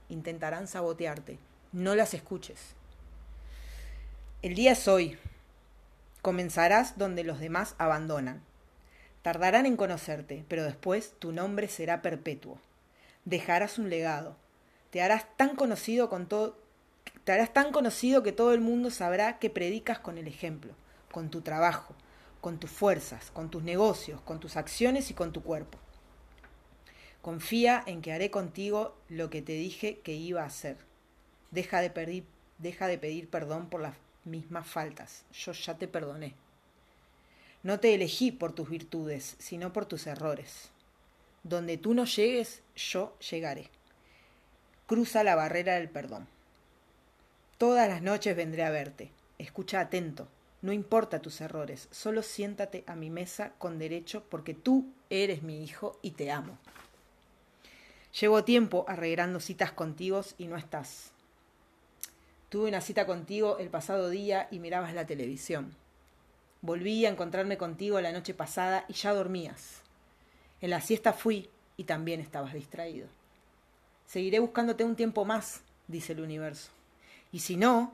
[0.66, 1.38] sabotearte.
[1.72, 2.74] No las escuches.
[4.42, 5.18] El día es hoy.
[6.20, 8.42] Comenzarás donde los demás abandonan.
[9.22, 12.58] Tardarán en conocerte, pero después tu nombre será perpetuo.
[13.24, 14.36] Dejarás un legado.
[14.90, 16.58] Te harás tan conocido con todo
[17.24, 20.74] te harás tan conocido que todo el mundo sabrá que predicas con el ejemplo,
[21.10, 21.94] con tu trabajo,
[22.40, 25.78] con tus fuerzas, con tus negocios, con tus acciones y con tu cuerpo.
[27.26, 30.76] Confía en que haré contigo lo que te dije que iba a hacer.
[31.50, 32.24] Deja de, pedir,
[32.58, 35.24] deja de pedir perdón por las mismas faltas.
[35.32, 36.34] Yo ya te perdoné.
[37.64, 40.70] No te elegí por tus virtudes, sino por tus errores.
[41.42, 43.70] Donde tú no llegues, yo llegaré.
[44.86, 46.28] Cruza la barrera del perdón.
[47.58, 49.10] Todas las noches vendré a verte.
[49.38, 50.28] Escucha atento.
[50.62, 55.64] No importa tus errores, solo siéntate a mi mesa con derecho porque tú eres mi
[55.64, 56.56] hijo y te amo.
[58.18, 61.12] Llevo tiempo arreglando citas contigo y no estás.
[62.48, 65.74] Tuve una cita contigo el pasado día y mirabas la televisión.
[66.62, 69.82] Volví a encontrarme contigo la noche pasada y ya dormías.
[70.62, 73.06] En la siesta fui y también estabas distraído.
[74.06, 76.70] Seguiré buscándote un tiempo más, dice el universo.
[77.32, 77.92] Y si no,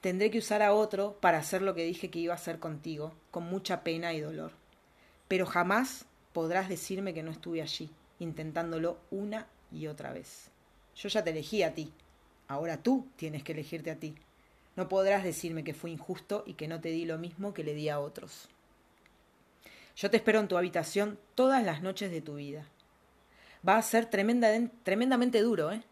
[0.00, 3.12] tendré que usar a otro para hacer lo que dije que iba a hacer contigo,
[3.30, 4.50] con mucha pena y dolor.
[5.28, 10.50] Pero jamás podrás decirme que no estuve allí, intentándolo una y otra vez.
[10.96, 11.92] Yo ya te elegí a ti.
[12.48, 14.14] Ahora tú tienes que elegirte a ti.
[14.76, 17.74] No podrás decirme que fui injusto y que no te di lo mismo que le
[17.74, 18.48] di a otros.
[19.96, 22.66] Yo te espero en tu habitación todas las noches de tu vida.
[23.66, 25.82] Va a ser tremendamente duro, ¿eh?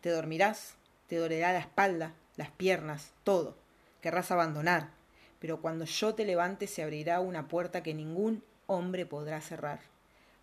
[0.00, 0.74] Te dormirás,
[1.06, 3.56] te dolerá la espalda, las piernas, todo.
[4.00, 4.90] Querrás abandonar,
[5.38, 9.91] pero cuando yo te levante se abrirá una puerta que ningún hombre podrá cerrar.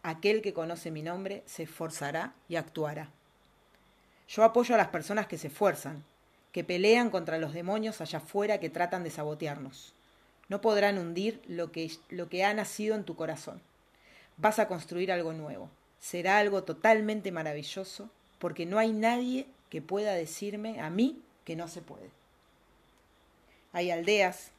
[0.03, 3.09] Aquel que conoce mi nombre se esforzará y actuará.
[4.27, 6.03] Yo apoyo a las personas que se esfuerzan,
[6.51, 9.93] que pelean contra los demonios allá afuera que tratan de sabotearnos.
[10.47, 13.61] No podrán hundir lo que, lo que ha nacido en tu corazón.
[14.37, 15.69] Vas a construir algo nuevo.
[15.99, 21.67] Será algo totalmente maravilloso porque no hay nadie que pueda decirme a mí que no
[21.67, 22.09] se puede.
[23.73, 24.51] Hay aldeas,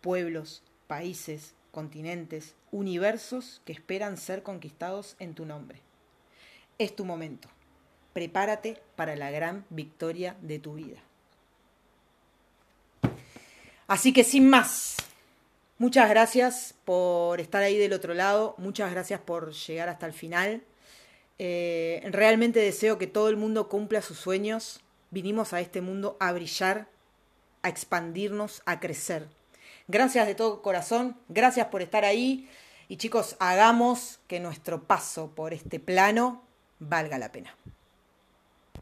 [0.00, 5.82] pueblos, países, continentes, universos que esperan ser conquistados en tu nombre.
[6.78, 7.50] Es tu momento.
[8.14, 10.96] Prepárate para la gran victoria de tu vida.
[13.86, 14.96] Así que sin más,
[15.76, 20.62] muchas gracias por estar ahí del otro lado, muchas gracias por llegar hasta el final.
[21.38, 24.80] Eh, realmente deseo que todo el mundo cumpla sus sueños.
[25.10, 26.88] Vinimos a este mundo a brillar,
[27.60, 29.28] a expandirnos, a crecer.
[29.88, 32.48] Gracias de todo corazón, gracias por estar ahí
[32.88, 36.42] y chicos, hagamos que nuestro paso por este plano
[36.80, 37.54] valga la pena.